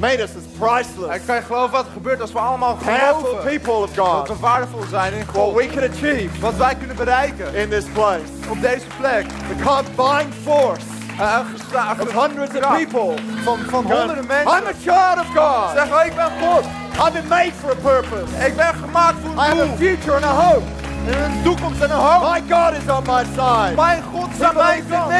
[0.00, 3.38] made us as En priceless, kan je geloven wat er gebeurt als we allemaal geloven
[3.44, 5.54] people of dat God, we waardevol zijn in what God.
[5.54, 8.50] we can achieve Wat wij kunnen bereiken in this place?
[8.50, 9.26] op deze plek.
[9.26, 13.14] The combined force of hundreds of people.
[13.44, 14.66] van, van honderden I'm mensen.
[14.66, 15.70] a child of God.
[15.74, 16.64] Zeggen, oh, ik ben God.
[16.98, 18.46] I've been made for a purpose.
[18.46, 19.76] Ik ben gemaakt voor I een have a doel.
[19.76, 20.66] future and a hope.
[21.06, 22.32] En een toekomst en een hoop.
[22.32, 23.74] My God is on my side.
[23.76, 25.10] Mijn God is aan mijn kant.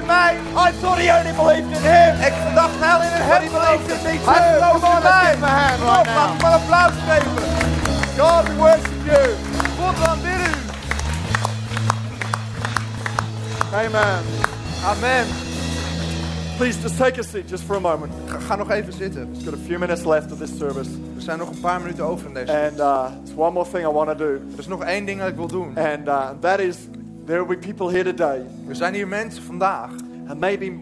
[0.00, 0.36] in mij.
[0.56, 2.14] I thought he only believed in him.
[2.26, 4.32] Ik dacht heel in hem he believes in me too.
[4.32, 5.74] Hij on, in mij.
[5.78, 7.30] Kom op, laat me een applaus geven.
[8.18, 9.34] God, we worship you.
[9.78, 10.68] God, we aanbidden u.
[13.74, 14.49] Amen.
[14.84, 15.26] Amen.
[16.56, 18.12] Please just take a seat just for a moment.
[18.28, 19.30] Ga, ga nog even zitten.
[19.32, 20.90] We've got a few minutes left of this service.
[21.16, 22.52] Er zijn nog een paar minuten over in deze.
[22.52, 24.40] And uh, there's one more thing I want to do.
[24.52, 25.76] Er is nog één ding dat ik wil doen.
[25.76, 26.76] And uh, that is
[27.26, 28.46] there will be people here today.
[28.68, 29.90] Er zijn hier mensen vandaag.
[30.28, 30.72] And maybe,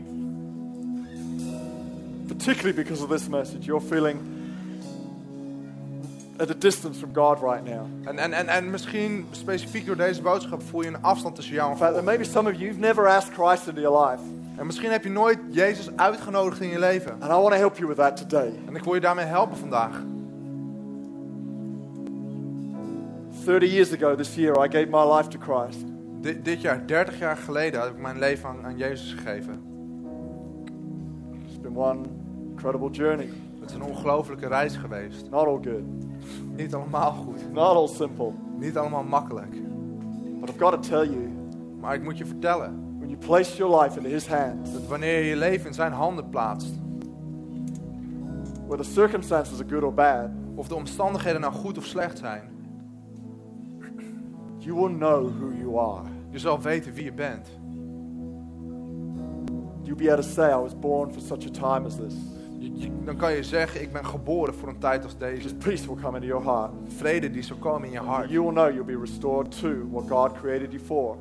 [2.27, 4.19] particularly because of this message, you're feeling
[6.39, 7.87] at a distance from God right now.
[8.05, 11.71] En, en, en, en misschien specifiek door deze boodschap voel je een afstand tussen jou
[11.71, 12.05] en God.
[12.05, 14.23] may be some of you, you've never asked Christ into your life.
[14.57, 17.13] En misschien heb je nooit Jezus uitgenodigd in je leven.
[17.13, 18.53] And I want to help you with that today.
[18.67, 20.03] En ik wil je daarmee helpen vandaag.
[23.45, 25.85] 30 years ago this year, I gave my life to Christ.
[26.21, 29.63] Di- dit jaar, 30 jaar geleden, heb ik mijn leven aan, aan Jezus gegeven.
[31.47, 32.01] It's been one
[32.51, 33.29] incredible journey.
[33.61, 35.31] Het is een ongelofelijke reis geweest.
[35.31, 36.08] Not all good,
[36.59, 37.53] Niet allemaal goed.
[37.53, 38.33] not all simple.
[38.59, 39.51] Niet allemaal makkelijk.
[40.41, 41.29] But I've got to tell you,
[41.81, 45.19] Maar ik moet je vertellen when you place your life into His hands, dat wanneer
[45.19, 46.73] je je leven in zijn handen plaatst,
[48.67, 52.43] whether circumstances are good or bad, of de omstandigheden nou goed of slecht zijn,
[54.59, 56.09] you will know who you are.
[56.31, 57.49] je zal weten wie je bent.
[59.83, 62.15] You'll be able to say, I was born for such a time as this.
[63.05, 65.55] Dan kan je zeggen, ik ben geboren voor een tijd als deze.
[65.55, 66.71] Peace will come into your heart.
[66.97, 68.31] Vrede die zal komen in je hart.
[68.31, 71.17] You will know you'll be restored to what God created you for.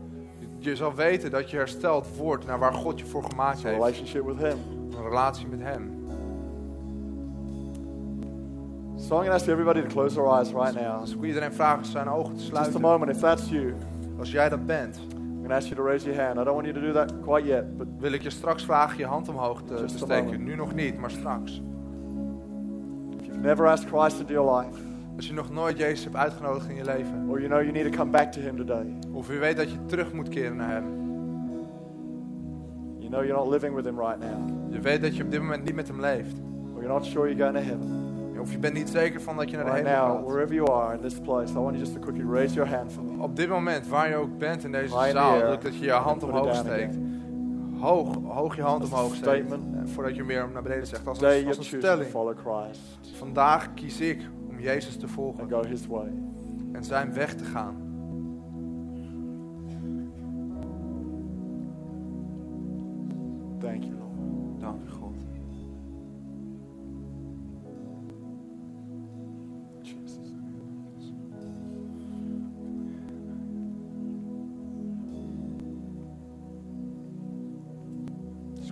[0.57, 3.75] Je zal weten dat je hersteld wordt naar waar God je voor gemaakt heeft.
[3.75, 4.57] relationship with Him.
[4.97, 5.95] Een relatie met Hem.
[8.99, 10.99] So I'm going to ask everybody to close their eyes right now.
[11.01, 12.81] Dus ik wil iedereen vragen zijn ogen te Just a sluiten.
[12.81, 13.73] moment, if that's you,
[14.19, 14.99] Als jij dat bent,
[15.47, 16.39] going to ask you to raise your hand.
[16.39, 18.97] I don't want you to do that quite yet, but wil ik je straks vragen
[18.97, 20.43] je hand omhoog te, te steken.
[20.43, 21.61] Nu nog niet, maar straks.
[23.19, 24.79] if you've never asked Christ into your life,
[25.15, 27.25] Als je nog nooit Jezus hebt uitgenodigd in je leven.
[27.29, 29.71] or you know you need to come back to Him today, Of je weet dat
[29.71, 30.85] je terug moet keren naar Hem.
[32.99, 35.39] you know you're not living with Him right now, Je weet dat je op dit
[35.39, 36.35] moment niet met Hem leeft.
[36.75, 38.06] or you're not sure you're going to heaven.
[38.47, 40.23] Of je bent niet zeker van dat je naar de hemel gaat.
[40.23, 42.91] wherever you are in this place, I want you just to quickly raise your hand
[42.93, 43.23] for me.
[43.23, 45.43] Op dit moment, waar je ook bent in deze Right zaal, here.
[45.45, 46.95] wil ik dat je je hand Put it omhoog down steekt.
[47.79, 49.45] Hoog, hoog je hand As a omhoog steekt.
[49.45, 49.75] statement.
[49.75, 51.07] Eh, Voordat je hem weer naar beneden zegt.
[51.07, 52.09] Als Today een, als een to stelling.
[52.09, 56.11] follow Christ Vandaag kies ik om Jezus te and volgen go His way.
[56.71, 57.75] en zijn weg te gaan.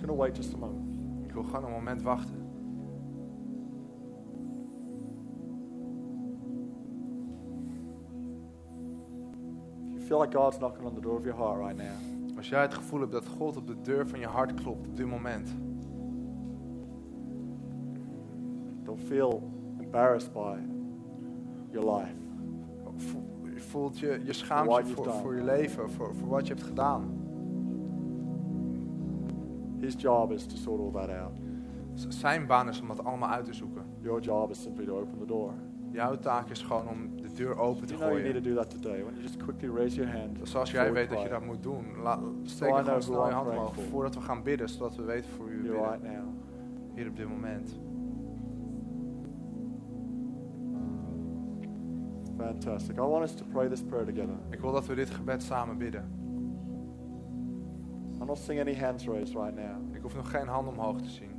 [0.05, 0.95] To wait just a moment.
[1.23, 2.35] Ik wil gewoon een moment wachten.
[9.87, 12.49] If you feel like God's knocking on the door of your heart right now, Als
[12.49, 15.07] jij het gevoel hebt dat God op de deur van je hart klopt op dit
[15.07, 15.55] moment.
[18.83, 20.57] don't feel embarrassed by
[21.71, 22.15] your life.
[23.57, 27.14] voelt je, je schaamt je voor, voor je leven, voor, voor wat je hebt gedaan.
[29.85, 31.37] His job is to sort all that out.
[32.07, 33.81] Zijn baan is om dat allemaal uit te zoeken.
[34.01, 35.53] Your job is simply to open the door.
[35.91, 38.55] Jouw taak is gewoon om de deur open te You know you need to gooien.
[38.55, 38.99] do that today.
[39.03, 40.39] Why you just quickly raise your hand?
[40.39, 43.01] Dus als before jij we weet dat je dat moet doen, la- steek know gewoon
[43.01, 45.73] snel je hand omhoog voordat we gaan bidden, zodat we weten voor wie we You
[45.75, 45.91] bidden.
[45.91, 46.25] right now.
[46.95, 47.79] Hier op dit moment.
[52.37, 52.97] Fantastic.
[52.97, 54.35] I want us to pray this prayer together.
[54.49, 56.05] Ik wil dat we dit gebed samen bidden.
[58.35, 59.95] Not seeing any hands raised right now.
[59.95, 61.29] Ik hoef nog geen hand omhoog te zien.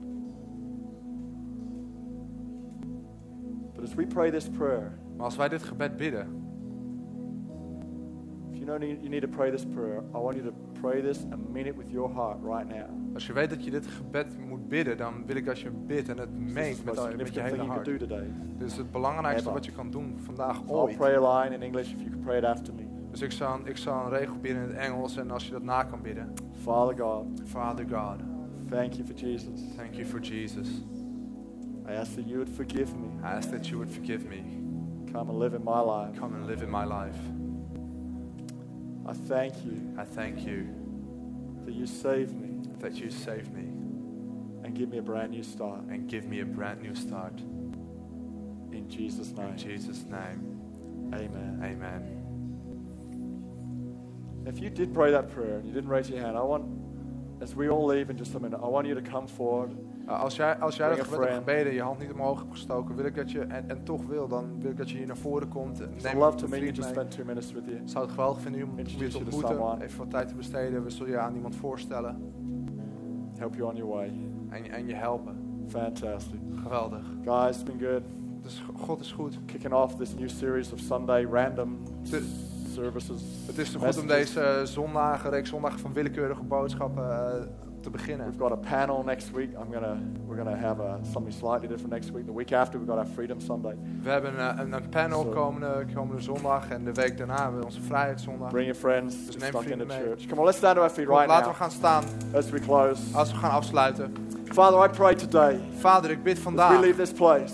[3.75, 6.27] But as we pray this prayer, Maar als wij dit gebed bidden,
[8.51, 11.25] if you know you need to pray this prayer, I want you to pray this
[11.31, 13.15] and mean it with your heart right now.
[13.15, 16.09] als je weet dat je dit gebed moet bidden, dan wil ik dat je bidt
[16.09, 17.85] en het meent met, al- met je hele hart.
[17.85, 20.97] Dit is het belangrijkste wat je kan doen vandaag I'll ooit.
[20.97, 22.86] pray a line in English if you can pray it after me.
[23.17, 25.63] Dus ik zal, ik zal een regel bidden in het Engels en als je dat
[25.63, 26.33] na kan bidden.
[26.53, 28.21] Father God, Father God,
[28.69, 29.61] thank you for Jesus.
[29.77, 30.69] thank you for Jesus.
[31.89, 33.07] I ask that you would forgive me.
[33.23, 34.43] I ask that you would forgive me.
[35.13, 36.21] Come and live in my life.
[36.21, 37.19] Come and live in my life.
[39.07, 40.67] I thank you I thank you
[41.65, 42.49] that you saved me
[42.81, 43.65] that you saved me
[44.63, 45.81] and give me a brand new start.
[45.91, 47.41] and give me a brand new start.
[48.73, 49.49] In Jesus' name.
[49.49, 50.61] In Jesus' name,
[51.15, 51.61] Amen.
[51.63, 52.16] amen.
[54.47, 56.65] If you did pray that prayer and you didn't raise your hand, I want,
[57.41, 59.71] as we all leave in just a minute, I want you to come forward.
[60.09, 63.15] Uh, Als jij, als jij dat gebeden, je hand niet omhoog hebt gestoken, wil ik
[63.15, 65.81] dat je, en, en toch wil, dan wil ik dat je hier naar voren komt.
[65.81, 67.77] En I'd Neem love to meet you, spend two minutes with you.
[67.77, 70.85] Ik zou het geweldig vinden om je te ontmoeten, even wat tijd te besteden.
[70.85, 72.17] We zullen je aan iemand voorstellen
[73.37, 74.13] Help you on your way.
[74.49, 75.37] en, en je helpen.
[75.69, 76.41] Fantastic.
[76.63, 77.03] Geweldig.
[77.25, 78.03] Guys, it's been good.
[78.43, 79.39] Dus God is goed.
[79.45, 81.79] Kicking off this new series of Sunday random
[82.11, 82.46] De-
[82.77, 83.23] services.
[83.47, 87.43] Het is te goed om deze eh, zondagen, reeks zondagen van willekeurige boodschappen eh,
[87.81, 88.27] te beginnen.
[88.27, 89.51] We've got a panel next week.
[89.53, 89.97] I'm gonna
[90.27, 92.27] we're gonna have uh something slightly different next week.
[92.27, 93.77] The week after we've got our Freedom Sunday.
[94.03, 95.31] We hebben een, een, panel Zo.
[95.31, 98.51] komende, komende zondag en de week daarna hebben we onze vrijheidszondag.
[98.51, 99.27] Bring your friends.
[99.27, 99.99] Dus neem stuck in the vrienden mee.
[99.99, 100.27] church.
[100.27, 102.05] Come on, let's stand to our feet right laten we now gaan staan
[102.35, 103.01] as we close.
[103.13, 104.15] als we gaan afsluiten.
[104.45, 107.53] Father, I pray today Vader, ik bid as we vandaag, leave this place,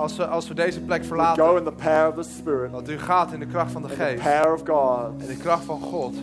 [0.00, 2.72] als we, als we deze plek we go verlaten, in the power of the Spirit,
[2.72, 5.26] dat u gaat in de kracht van de in the geest, power of God, in
[5.26, 6.14] de kracht van God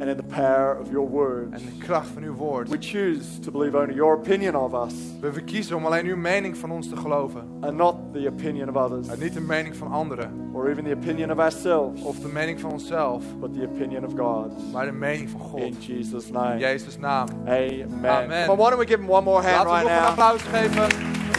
[0.00, 1.52] and in the power of your word.
[1.52, 2.68] en de kracht van uw woord.
[2.68, 6.56] We choose to believe only your opinion of us We verkiezen om alleen uw mening
[6.56, 7.42] van ons te geloven.
[7.60, 10.94] and not the opinion of others En niet de mening van anderen or even the
[10.94, 14.72] opinion of ourselves, of de mening van onszelf, but the opinion of God.
[14.72, 15.60] maar de mening van God.
[15.60, 16.58] In Jesus' In name.
[16.58, 17.28] Jezus' naam.
[17.46, 18.10] Amen.
[18.10, 18.48] Amen.
[18.50, 20.18] On, why don't we give him one more hand Laten we right nog een now?
[20.18, 21.29] applaus geven.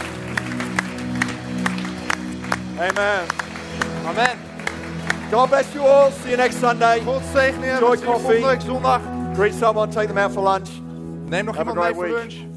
[2.82, 3.26] Amen.
[4.06, 4.38] Amen.
[5.30, 6.10] God bless you all.
[6.10, 7.00] See you next Sunday.
[7.04, 7.72] God zegene je.
[7.72, 8.60] Enjoy We zien je coffee.
[8.60, 9.00] zondag.
[9.34, 10.68] Greet someone, take them out for lunch.
[11.28, 12.32] Neem nog Have a iemand mee great voor week.
[12.32, 12.51] lunch.